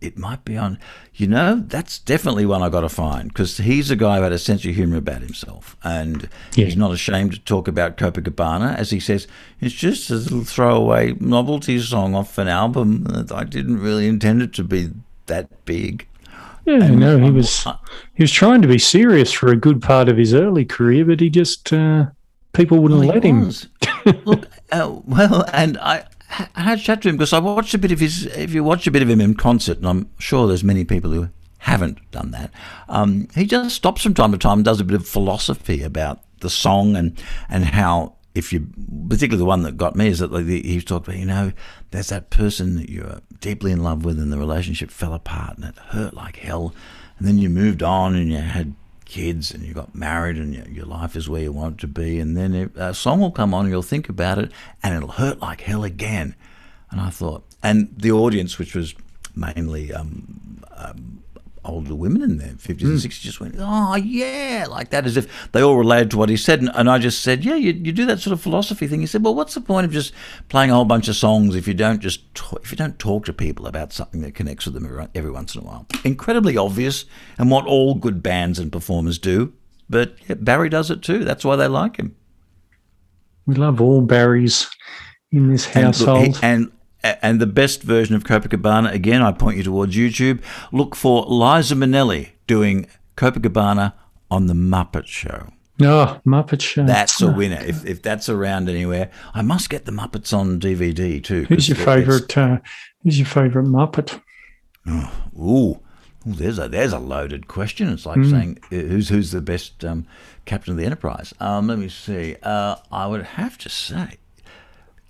[0.00, 0.78] it might be on.
[1.14, 4.32] You know, that's definitely one I got to find because he's a guy who had
[4.32, 6.66] a sense of humour about himself, and Yeah.
[6.66, 9.26] he's not ashamed to talk about Copacabana, as he says.
[9.60, 14.42] It's just a little throwaway novelty song off an album that I didn't really intend
[14.42, 14.90] it to be
[15.26, 16.06] that big.
[16.66, 17.66] Yeah, no, he was
[18.14, 21.20] he was trying to be serious for a good part of his early career, but
[21.20, 22.06] he just uh,
[22.54, 23.52] people wouldn't Well, let him.
[24.24, 26.04] Look, uh, well, and I,
[26.54, 28.26] I had a chat to him because I watched a bit of his.
[28.26, 31.10] If you watch a bit of him in concert, and I'm sure there's many people
[31.10, 31.28] who
[31.58, 32.50] haven't done that,
[32.88, 36.20] um, he just stops from time to time and does a bit of philosophy about
[36.40, 38.14] the song and and how.
[38.34, 38.66] If you,
[39.08, 41.52] particularly the one that got me, is that like the, he talked about, you know,
[41.92, 45.66] there's that person that you're deeply in love with, and the relationship fell apart, and
[45.66, 46.74] it hurt like hell,
[47.16, 48.74] and then you moved on, and you had
[49.14, 51.86] kids and you got married and your, your life is where you want it to
[51.86, 52.18] be.
[52.22, 54.50] And then it- a song will come on and you'll think about it
[54.82, 56.34] and it'll hurt like hell again.
[56.90, 58.94] And i thought and the audience which was
[59.36, 61.18] mainly um, um,
[61.64, 62.94] older women in their 50s and hmm.
[62.94, 66.36] 60s just went, oh, yeah, like that, as if they all related to what he
[66.36, 66.60] said.
[66.60, 69.00] And, and I just said, yeah, you, you do that sort of philosophy thing.
[69.00, 70.12] He said, well, what's the point of just
[70.48, 73.24] playing a whole bunch of songs if you don't just talk, if you don't talk
[73.26, 75.86] to people about something that connects with them every, every once in a while?
[76.04, 77.04] Incredibly obvious,
[77.38, 79.52] and what all good bands and performers do.
[79.88, 81.24] But yeah, Barry does it too.
[81.24, 82.16] That's why they like him.
[83.46, 84.70] We love all Barrys
[85.30, 86.38] in this household.
[86.42, 86.72] And, and
[87.04, 90.42] and the best version of Copacabana, again, I point you towards YouTube.
[90.72, 92.86] Look for Liza Minnelli doing
[93.16, 93.92] Copacabana
[94.30, 95.50] on The Muppet Show.
[95.82, 96.86] Oh, Muppet Show.
[96.86, 97.60] That's a winner.
[97.60, 101.44] If, if that's around anywhere, I must get the Muppets on DVD too.
[101.44, 102.36] Who's your favourite?
[102.36, 102.58] Uh,
[103.02, 104.20] who's your favourite Muppet?
[104.86, 105.80] Oh, ooh,
[106.30, 107.88] ooh, there's a there's a loaded question.
[107.88, 108.30] It's like mm.
[108.30, 110.06] saying uh, who's who's the best um,
[110.44, 111.34] captain of the Enterprise.
[111.40, 112.36] Um, let me see.
[112.42, 114.18] Uh, I would have to say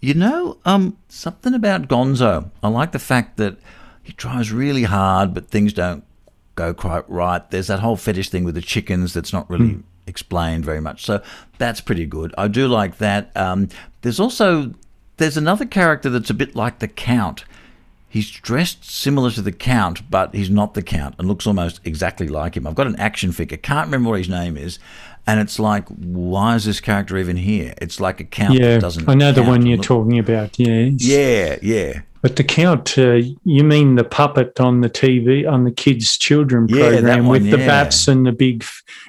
[0.05, 2.51] you know, um, something about Gonzo.
[2.63, 3.57] I like the fact that
[4.03, 6.05] he tries really hard, but things don't
[6.57, 7.51] go quite right.
[7.51, 9.83] There's that whole fetish thing with the chickens that's not really mm.
[10.07, 11.07] explained very much.
[11.07, 11.23] So
[11.57, 12.35] that's pretty good.
[12.37, 13.35] I do like that.
[13.35, 13.71] Um,
[14.03, 14.75] there's also
[15.17, 17.47] there's another character that's a bit like the Count.
[18.07, 22.29] He's dressed similar to the Count, but he's not the Count and looks almost exactly
[22.29, 22.67] like him.
[22.67, 23.57] I've got an action figure.
[23.57, 24.79] Can't remember what his name is,
[25.27, 27.75] and it's like, why is this character even here?
[27.81, 29.09] It's like a count yeah, doesn't.
[29.09, 29.87] I know the one you're look.
[29.87, 30.59] talking about.
[30.59, 30.91] Yeah.
[30.97, 32.01] Yeah, yeah.
[32.25, 36.67] But the count, uh, you mean the puppet on the TV on the kids' children
[36.67, 37.51] program yeah, one, with yeah.
[37.51, 38.65] the bats and the big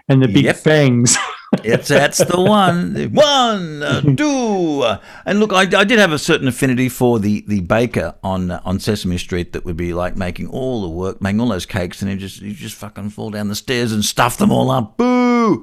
[0.09, 0.57] and the big yep.
[0.57, 1.15] fangs.
[1.63, 3.13] it's that's the one.
[3.13, 4.83] One, uh, two,
[5.25, 8.61] and look, I, I did have a certain affinity for the, the baker on uh,
[8.65, 12.01] on Sesame Street that would be like making all the work, making all those cakes,
[12.01, 14.99] and he just you just fucking fall down the stairs and stuff them all up.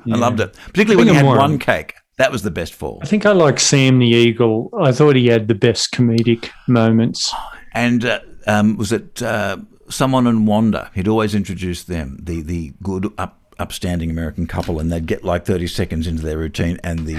[0.05, 0.15] Yeah.
[0.15, 1.95] I loved it, particularly when he had one cake.
[2.19, 3.01] That was the best fall.
[3.03, 4.71] I think I like Sam the Eagle.
[4.79, 7.35] I thought he had the best comedic moments.
[7.75, 9.57] And uh, um, was it uh,
[9.89, 10.91] someone in Wanda?
[10.95, 15.47] He'd always introduce them, the the good up upstanding American couple, and they'd get like
[15.47, 17.15] 30 seconds into their routine, and the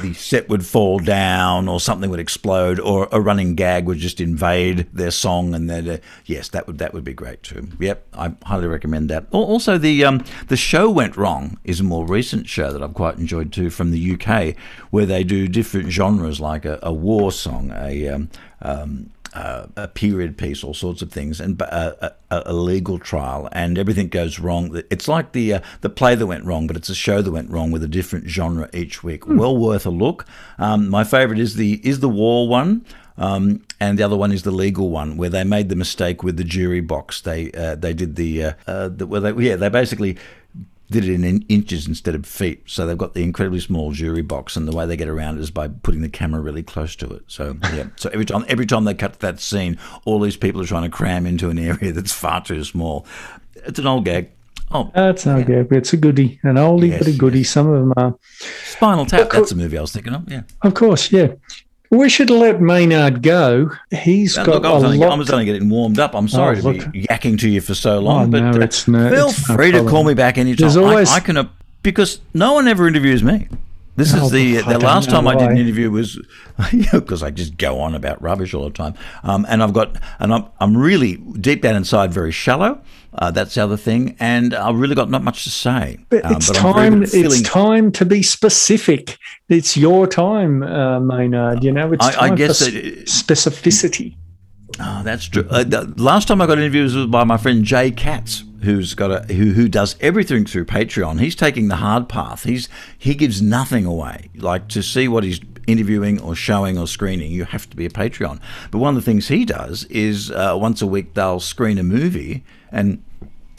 [0.00, 4.20] the set would fall down, or something would explode, or a running gag would just
[4.20, 7.68] invade their song, and then uh, yes, that would that would be great too.
[7.78, 9.26] Yep, I highly recommend that.
[9.30, 13.18] Also, the um, the show went wrong is a more recent show that I've quite
[13.18, 14.56] enjoyed too from the UK,
[14.90, 18.30] where they do different genres like a, a war song, a um,
[18.62, 23.48] um, uh, a period piece, all sorts of things, and uh, a, a, legal trial,
[23.52, 24.82] and everything goes wrong.
[24.90, 27.50] It's like the uh, the play that went wrong, but it's a show that went
[27.50, 29.24] wrong with a different genre each week.
[29.24, 29.38] Hmm.
[29.38, 30.26] Well worth a look.
[30.58, 32.84] Um, my favourite is the is the war one.
[33.18, 36.38] Um, and the other one is the legal one, where they made the mistake with
[36.38, 37.20] the jury box.
[37.20, 40.16] They uh, they did the, uh, uh, the well, they, yeah, they basically
[40.90, 42.62] did it in inches instead of feet.
[42.66, 45.50] So they've got the incredibly small jury box, and the way they get around is
[45.50, 47.22] by putting the camera really close to it.
[47.26, 50.66] So yeah, so every time every time they cut that scene, all these people are
[50.66, 53.06] trying to cram into an area that's far too small.
[53.54, 54.30] It's an old gag.
[54.70, 55.62] Oh, that's an old yeah.
[55.62, 55.72] gag.
[55.72, 57.38] It's a goodie, an oldie yes, but a goodie.
[57.38, 57.50] Yes.
[57.50, 58.18] Some of them are.
[58.64, 59.30] Spinal Tap.
[59.30, 60.30] That's a movie I was thinking of.
[60.30, 60.42] Yeah.
[60.62, 61.28] Of course, yeah.
[61.92, 63.70] We should let Maynard go.
[63.90, 65.12] He's got look, I was, only, lot...
[65.12, 66.14] I was only getting warmed up.
[66.14, 68.50] I'm oh, sorry oh, to be yakking to you for so long, oh, but no,
[68.52, 70.62] uh, it's no, feel it's free no to call me back anytime.
[70.62, 71.10] There's always...
[71.10, 71.48] I, I can uh,
[71.82, 73.46] because no one ever interviews me.
[73.94, 75.34] This oh, is the the last time why.
[75.34, 76.18] I did an interview was
[76.92, 78.94] because I just go on about rubbish all the time.
[79.22, 82.82] Um, and I've got and I'm I'm really deep down inside very shallow.
[83.14, 85.98] Uh, that's the other thing, and I've really got not much to say.
[86.08, 87.04] But um, it's but time.
[87.04, 87.40] Feeling...
[87.40, 89.18] It's time to be specific.
[89.50, 91.62] It's your time, uh, Maynard.
[91.62, 94.16] You know, it's I, time I guess for that, specificity.
[94.80, 95.46] Oh, that's true.
[95.50, 99.10] Uh, the last time I got interviews was by my friend Jay Katz, who's got
[99.10, 101.20] a who who does everything through Patreon.
[101.20, 102.44] He's taking the hard path.
[102.44, 104.30] He's he gives nothing away.
[104.36, 107.90] Like to see what he's interviewing or showing or screening, you have to be a
[107.90, 108.40] Patreon.
[108.70, 111.82] But one of the things he does is uh, once a week they'll screen a
[111.82, 113.02] movie and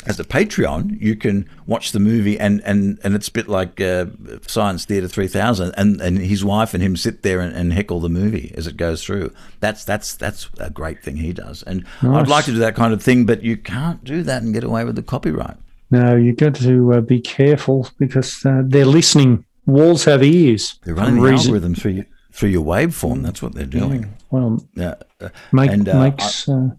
[0.05, 3.79] as a Patreon, you can watch the movie, and, and, and it's a bit like
[3.79, 4.05] uh,
[4.47, 8.09] Science Theatre 3000, and, and his wife and him sit there and, and, heckle the
[8.09, 9.33] movie as it goes through.
[9.59, 12.23] That's that's that's a great thing he does, and nice.
[12.23, 14.63] I'd like to do that kind of thing, but you can't do that and get
[14.63, 15.57] away with the copyright.
[15.91, 19.45] No, you've got to uh, be careful because uh, they're listening.
[19.65, 20.79] Walls have ears.
[20.83, 21.47] They're running the reason.
[21.47, 23.23] algorithm through your, through your waveform.
[23.23, 24.03] That's what they're doing.
[24.03, 24.09] Yeah.
[24.31, 26.49] Well, uh, make, and, uh, makes.
[26.49, 26.69] I, uh,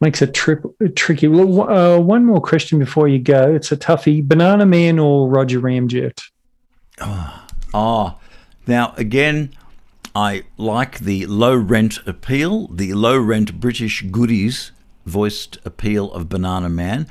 [0.00, 0.56] makes it tri-
[0.94, 1.28] tricky.
[1.28, 3.54] Well, uh, one more question before you go.
[3.54, 4.26] It's a toughie.
[4.26, 6.20] Banana Man or Roger Ramjet?
[7.00, 8.18] Oh, oh.
[8.66, 9.50] now again,
[10.14, 14.70] I like the low rent appeal, the low rent British goodies
[15.06, 17.06] voiced appeal of Banana Man,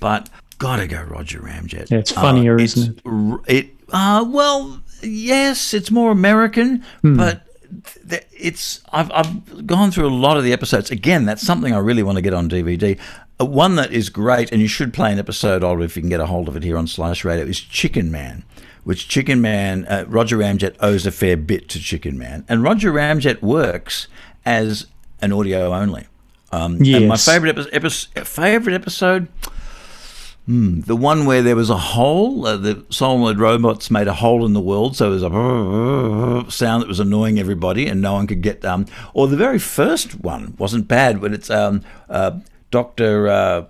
[0.00, 1.90] but gotta go Roger Ramjet.
[1.90, 3.40] Yeah, it's funnier, uh, isn't it?
[3.46, 7.16] It uh, well, yes, it's more American, hmm.
[7.16, 7.42] but
[8.32, 10.90] it's I've, I've gone through a lot of the episodes.
[10.90, 12.98] Again, that's something I really want to get on DVD.
[13.40, 16.08] Uh, one that is great, and you should play an episode of if you can
[16.10, 18.44] get a hold of it here on Slice Radio, is Chicken Man.
[18.84, 22.44] Which Chicken Man, uh, Roger Ramjet owes a fair bit to Chicken Man.
[22.48, 24.08] And Roger Ramjet works
[24.44, 24.86] as
[25.22, 26.06] an audio only.
[26.52, 26.98] Um, Yes.
[27.00, 29.28] And my favorite, epi- epi- favorite episode,
[30.46, 34.44] Hmm, the one where there was a hole, uh, the solenoid robots made a hole
[34.44, 38.26] in the world, so there was a sound that was annoying everybody, and no one
[38.26, 38.62] could get.
[38.62, 38.84] Um,
[39.14, 41.80] or the very first one wasn't bad, but it's um,
[42.10, 42.40] uh,
[42.70, 43.28] Doctor.
[43.28, 43.64] Uh,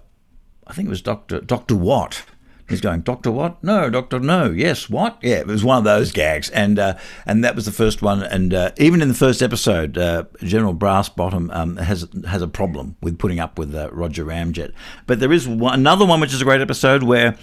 [0.66, 2.24] I think it was Doctor Doctor Watt.
[2.68, 3.62] He's going, Doctor What?
[3.62, 4.50] No, Doctor No.
[4.50, 5.18] Yes, what?
[5.22, 6.96] Yeah, it was one of those gags, and uh,
[7.26, 8.22] and that was the first one.
[8.22, 12.96] And uh, even in the first episode, uh, General Brassbottom um, has has a problem
[13.02, 14.72] with putting up with uh, Roger Ramjet.
[15.06, 17.36] But there is one, another one which is a great episode where.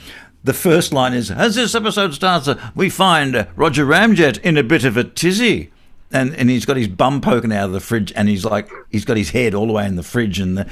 [0.43, 4.57] The first line is, as this episode starts, uh, we find uh, Roger Ramjet in
[4.57, 5.71] a bit of a tizzy
[6.13, 9.05] and and he's got his bum poking out of the fridge, and he's like he's
[9.05, 10.67] got his head all the way in the fridge, and the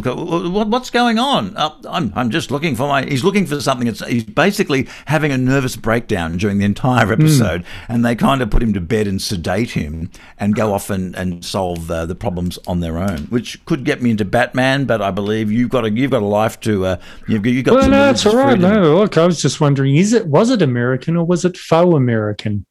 [0.00, 1.56] go, what, what's going on?
[1.56, 3.04] Uh, I'm I'm just looking for my.
[3.04, 3.86] He's looking for something.
[3.88, 8.50] It's, he's basically having a nervous breakdown during the entire episode, and they kind of
[8.50, 12.14] put him to bed and sedate him, and go off and and solve uh, the
[12.14, 14.84] problems on their own, which could get me into Batman.
[14.84, 16.96] But I believe you've got a you've got a life to uh,
[17.28, 18.52] you've got you've got Well, no, it's all right.
[18.52, 18.82] freedom.
[18.82, 21.94] No, look, I was just wondering: is it was it American or was it faux
[21.94, 22.64] American?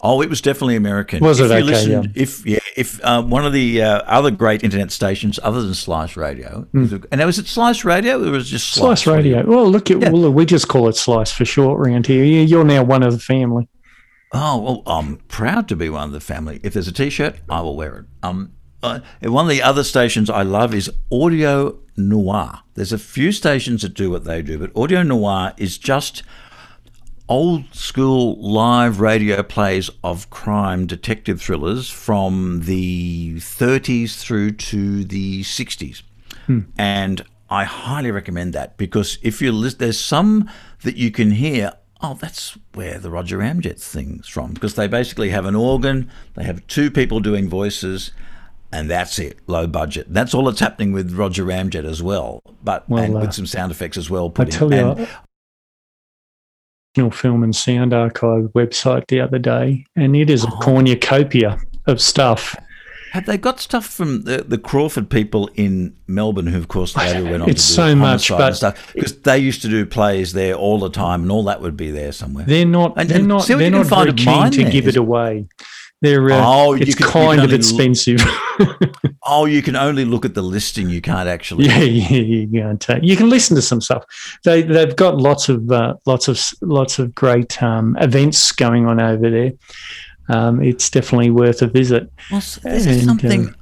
[0.00, 1.20] Oh, it was definitely American.
[1.24, 1.48] Was if it?
[1.48, 5.40] You Okay, listened, If yeah, if uh, one of the uh, other great internet stations
[5.42, 8.72] other than Slice Radio, and now was it Slice Radio or was it just.
[8.72, 9.44] Slice, Slice, radio.
[9.44, 10.10] Well, look at Yeah.
[10.10, 12.22] well, we just call it Slice for short around here.
[12.24, 13.68] You're now one of the family.
[14.32, 16.60] Oh well, I'm proud to be one of the family.
[16.62, 18.04] If there's a T-shirt, I will wear it.
[18.22, 22.60] Um, uh, one of the other stations I love is Audio Noir.
[22.74, 26.22] There's a few stations that do what they do, but Audio Noir is just
[27.28, 35.42] old school live radio plays of crime detective thrillers from the 30s through to the
[35.42, 36.02] 60s.
[36.78, 40.48] And I highly recommend that because if you list, there's some
[40.82, 41.74] that you can hear.
[42.00, 46.44] Oh, that's where the Roger Ramjet thing's from because they basically have an organ, they
[46.44, 48.12] have two people doing voices,
[48.72, 49.40] and that's it.
[49.46, 50.06] Low budget.
[50.08, 53.46] That's all that's happening with Roger Ramjet as well, but Well, and uh, with some
[53.46, 54.28] sound effects as well.
[54.28, 54.72] I Put in.
[54.72, 55.08] you, And-
[56.98, 60.58] National Film and Sound Archive website the other day, and it is a Oh.
[60.60, 62.56] cornucopia of stuff.
[63.12, 67.22] Have they got stuff from the, the Crawford people in Melbourne, who of course later
[67.22, 68.92] went on It's to do so much, but- stuff?
[68.92, 71.92] Because they used to do plays there all the time, and all that would be
[71.92, 72.44] there somewhere.
[72.46, 72.94] They're not.
[72.96, 73.46] And- they're and not.
[73.46, 75.46] They're you can not find very keen to there, give it away.
[76.00, 76.30] They're.
[76.30, 78.20] Uh, Oh, you it's can- kind of expensive.
[79.30, 81.66] Oh, you can only look at the listing; you can't actually.
[81.66, 83.02] yeah, yeah, you can't take.
[83.02, 84.04] You can listen to some stuff.
[84.42, 88.98] They they've got lots of uh, lots of lots of great um, events going on
[89.00, 89.52] over there.
[90.30, 92.10] Um, it's definitely worth a visit.
[92.30, 93.52] Well, s- this is something uh,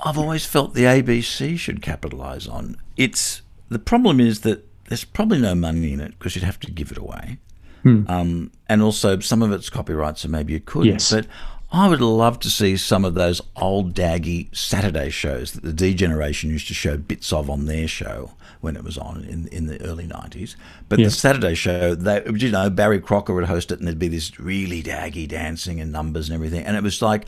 [0.00, 2.76] I've always felt the ABC should capitalise on.
[2.98, 3.40] It's
[3.70, 6.92] the problem is that there's probably no money in it because you'd have to give
[6.92, 7.38] it away,
[7.84, 10.84] um, and also some of it's copyright, so maybe you could.
[10.84, 11.10] Yes.
[11.10, 11.26] But
[11.74, 16.48] I would love to see some of those old daggy Saturday shows that the D-Generation
[16.50, 19.80] used to show bits of on their show when it was on in in the
[19.84, 20.54] early nineties.
[20.88, 21.06] But Yeah.
[21.06, 24.38] the Saturday show, they you know Barry Crocker would host it, and there'd be this
[24.38, 27.24] really daggy dancing and numbers and everything, and it was like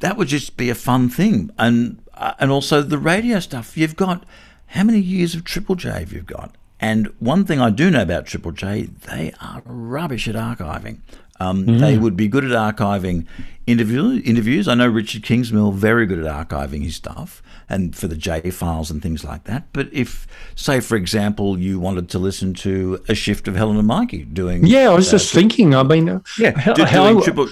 [0.00, 1.50] that would just be a fun thing.
[1.58, 3.74] And uh, and also the radio stuff.
[3.76, 4.24] You've got
[4.66, 6.54] how many years of Triple J have you got?
[6.78, 10.98] And one thing I do know about Triple J, they are rubbish at archiving.
[11.42, 13.26] Um, They would be good at archiving
[13.66, 14.66] interview, interviews.
[14.68, 18.90] I know Richard Kingsmill very good at archiving his stuff and for the J files
[18.90, 19.62] and things like that.
[19.72, 23.86] But if, say, for example, you wanted to listen to a shift of Helen and
[23.86, 25.74] Mikey doing Yeah, I was uh, just thinking.
[25.74, 27.48] I mean, yeah, how- how- triple.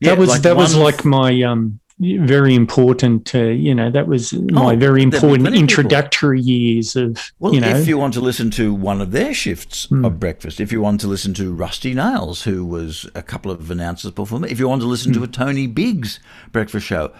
[0.00, 3.34] yeah, that was that was like my um very important.
[3.34, 5.60] Uh, you know, that was my Oh, very important of people.
[5.60, 7.68] introductory years of Well, you know.
[7.76, 11.00] if you want to listen to one of their shifts of breakfast, if you want
[11.02, 14.68] to listen to Rusty Nails, who was a couple of announcers before me, if you
[14.68, 16.18] want to listen to a Tony Biggs
[16.50, 17.12] breakfast show,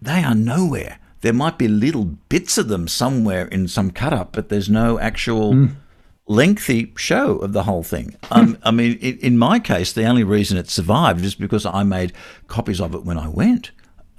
[0.00, 0.98] they are nowhere.
[1.20, 4.98] There might be little bits of them somewhere in some cut up, but there's no
[4.98, 5.68] actual
[6.26, 8.16] lengthy show of the whole thing.
[8.30, 12.12] Um, I mean, in my case, the only reason it survived is because I made
[12.48, 13.70] copies of it when I went.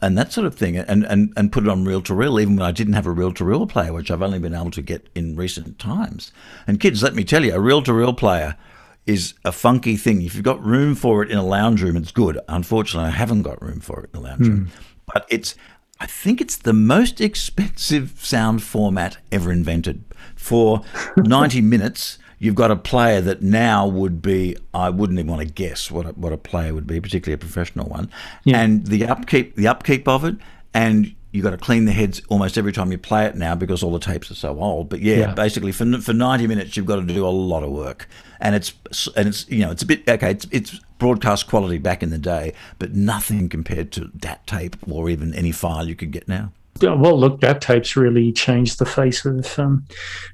[0.04, 2.58] And that sort of thing, and, and, and put it on reel to reel, even
[2.58, 4.82] when I didn't have a reel to reel player, which I've only been able to
[4.82, 6.34] get in recent times.
[6.68, 8.58] And kids, let me tell you, a reel to reel player
[9.06, 10.22] is a funky thing.
[10.22, 12.38] If you've got room for it in a lounge room, it's good.
[12.50, 14.66] Unfortunately, I haven't got room for it in a lounge room.
[14.66, 14.72] Hmm.
[15.14, 15.56] But it's,
[16.02, 20.04] I think it's the most expensive sound format ever invented.
[20.36, 20.82] For
[21.16, 25.54] 90 minutes, you've got a player that now would be I wouldn't even want to
[25.54, 28.12] guess what a, what a player would be, particularly a professional one.
[28.44, 28.60] Yeah.
[28.60, 30.36] And the upkeep the upkeep of it,
[30.74, 33.82] and you've got to clean the heads almost every time you play it now because
[33.82, 34.90] all the tapes are so old.
[34.90, 37.72] But yeah, yeah, basically for for ninety minutes you've got to do a lot of
[37.72, 38.10] work,
[38.42, 38.74] and it's
[39.16, 40.32] and it's you know it's a bit okay.
[40.32, 45.10] It's it's broadcast quality back in the day, but nothing compared to DAT tape or
[45.10, 46.52] even any file you could get now.
[46.82, 49.86] Well, look, DAT tape's really changed the face of um,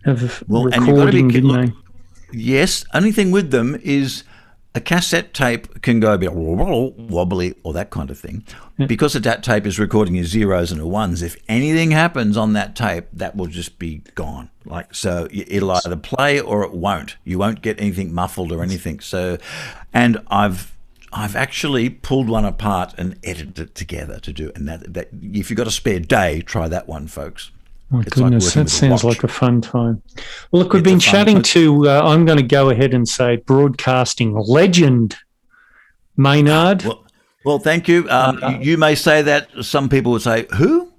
[0.06, 1.74] of well, recording, be, didn't look, they?
[2.32, 2.86] Yes.
[2.94, 4.24] Only thing with them is
[4.76, 8.44] a cassette tape can go a bit wobbly or that kind of thing.
[8.78, 12.54] Because a DAT tape is recording your zeros and a ones, if anything happens on
[12.54, 14.50] that tape, that will just be gone.
[14.66, 17.18] Like so, it'll either play or it won't.
[17.24, 19.00] You won't get anything muffled or anything.
[19.00, 19.38] So,
[19.92, 20.72] and I've
[21.12, 24.52] I've actually pulled one apart and edited it together to do.
[24.56, 27.50] And that, that if you've got a spare day, try that one, folks.
[27.92, 30.04] Oh, it's goodness, like that sounds like a fun time.
[30.52, 33.38] Well, look, we've it's been chatting to, uh, I'm going to go ahead and say
[33.38, 35.18] broadcasting legend,
[36.16, 36.84] Maynard.
[36.84, 37.06] Well,
[37.44, 38.08] well thank you.
[38.10, 39.50] Um, uh, you may say that.
[39.62, 40.94] Some people would say, who?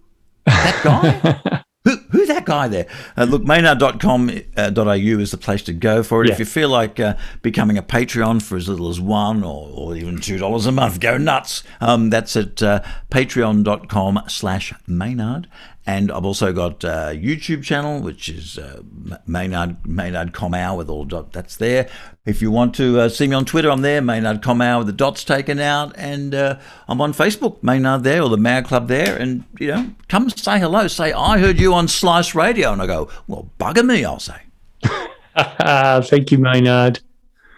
[0.46, 1.62] That guy?
[1.84, 2.86] Who, who's that guy there?
[3.16, 4.12] Uh, look, maynard.com.au
[4.54, 6.28] uh, is the place to go for it.
[6.28, 6.34] Yeah.
[6.34, 9.96] If you feel like uh, becoming a Patreon for as little as one or, or
[9.96, 11.62] even $2 a month, go nuts.
[11.80, 15.48] Um, that's at uh, patreon.com slash Maynard.
[15.86, 18.82] And I've also got a YouTube channel, which is uh,
[19.26, 21.88] Maynard, Maynard Comau with all dot, that's there.
[22.26, 24.92] If you want to uh, see me on Twitter, I'm there, Maynard Comau with the
[24.92, 25.92] dots taken out.
[25.96, 29.16] And uh, I'm on Facebook, Maynard there, or the Mag Club there.
[29.16, 30.86] And, you know, come say hello.
[30.86, 32.72] Say, I heard you on Slice Radio.
[32.72, 34.42] And I go, well, bugger me, I'll say.
[36.04, 37.00] Thank you, Maynard.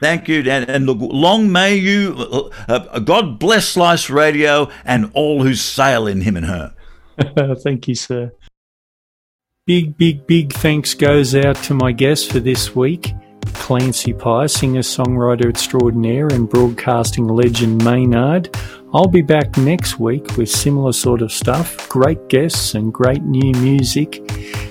[0.01, 5.13] Thank you, and, and look, long may you, uh, uh, God bless Slice Radio and
[5.15, 6.75] all who sail in him and her.
[7.63, 8.33] Thank you, sir.
[9.65, 13.15] Big, big, big thanks goes out to my guest for this week,
[13.55, 18.57] Clancy Pye, singer songwriter extraordinaire and broadcasting legend Maynard.
[18.93, 23.53] I'll be back next week with similar sort of stuff, great guests and great new
[23.61, 24.21] music.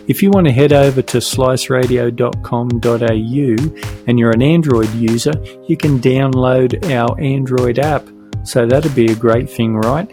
[0.09, 5.31] If you want to head over to sliceradio.com.au and you're an Android user,
[5.69, 8.05] you can download our Android app.
[8.43, 10.11] So that'd be a great thing, right?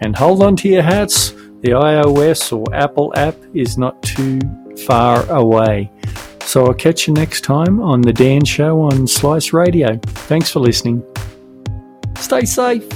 [0.00, 1.34] And hold on to your hats
[1.64, 4.38] the iOS or Apple app is not too
[4.86, 5.90] far away.
[6.42, 9.98] So I'll catch you next time on The Dan Show on Slice Radio.
[10.04, 11.02] Thanks for listening.
[12.18, 12.86] Stay safe.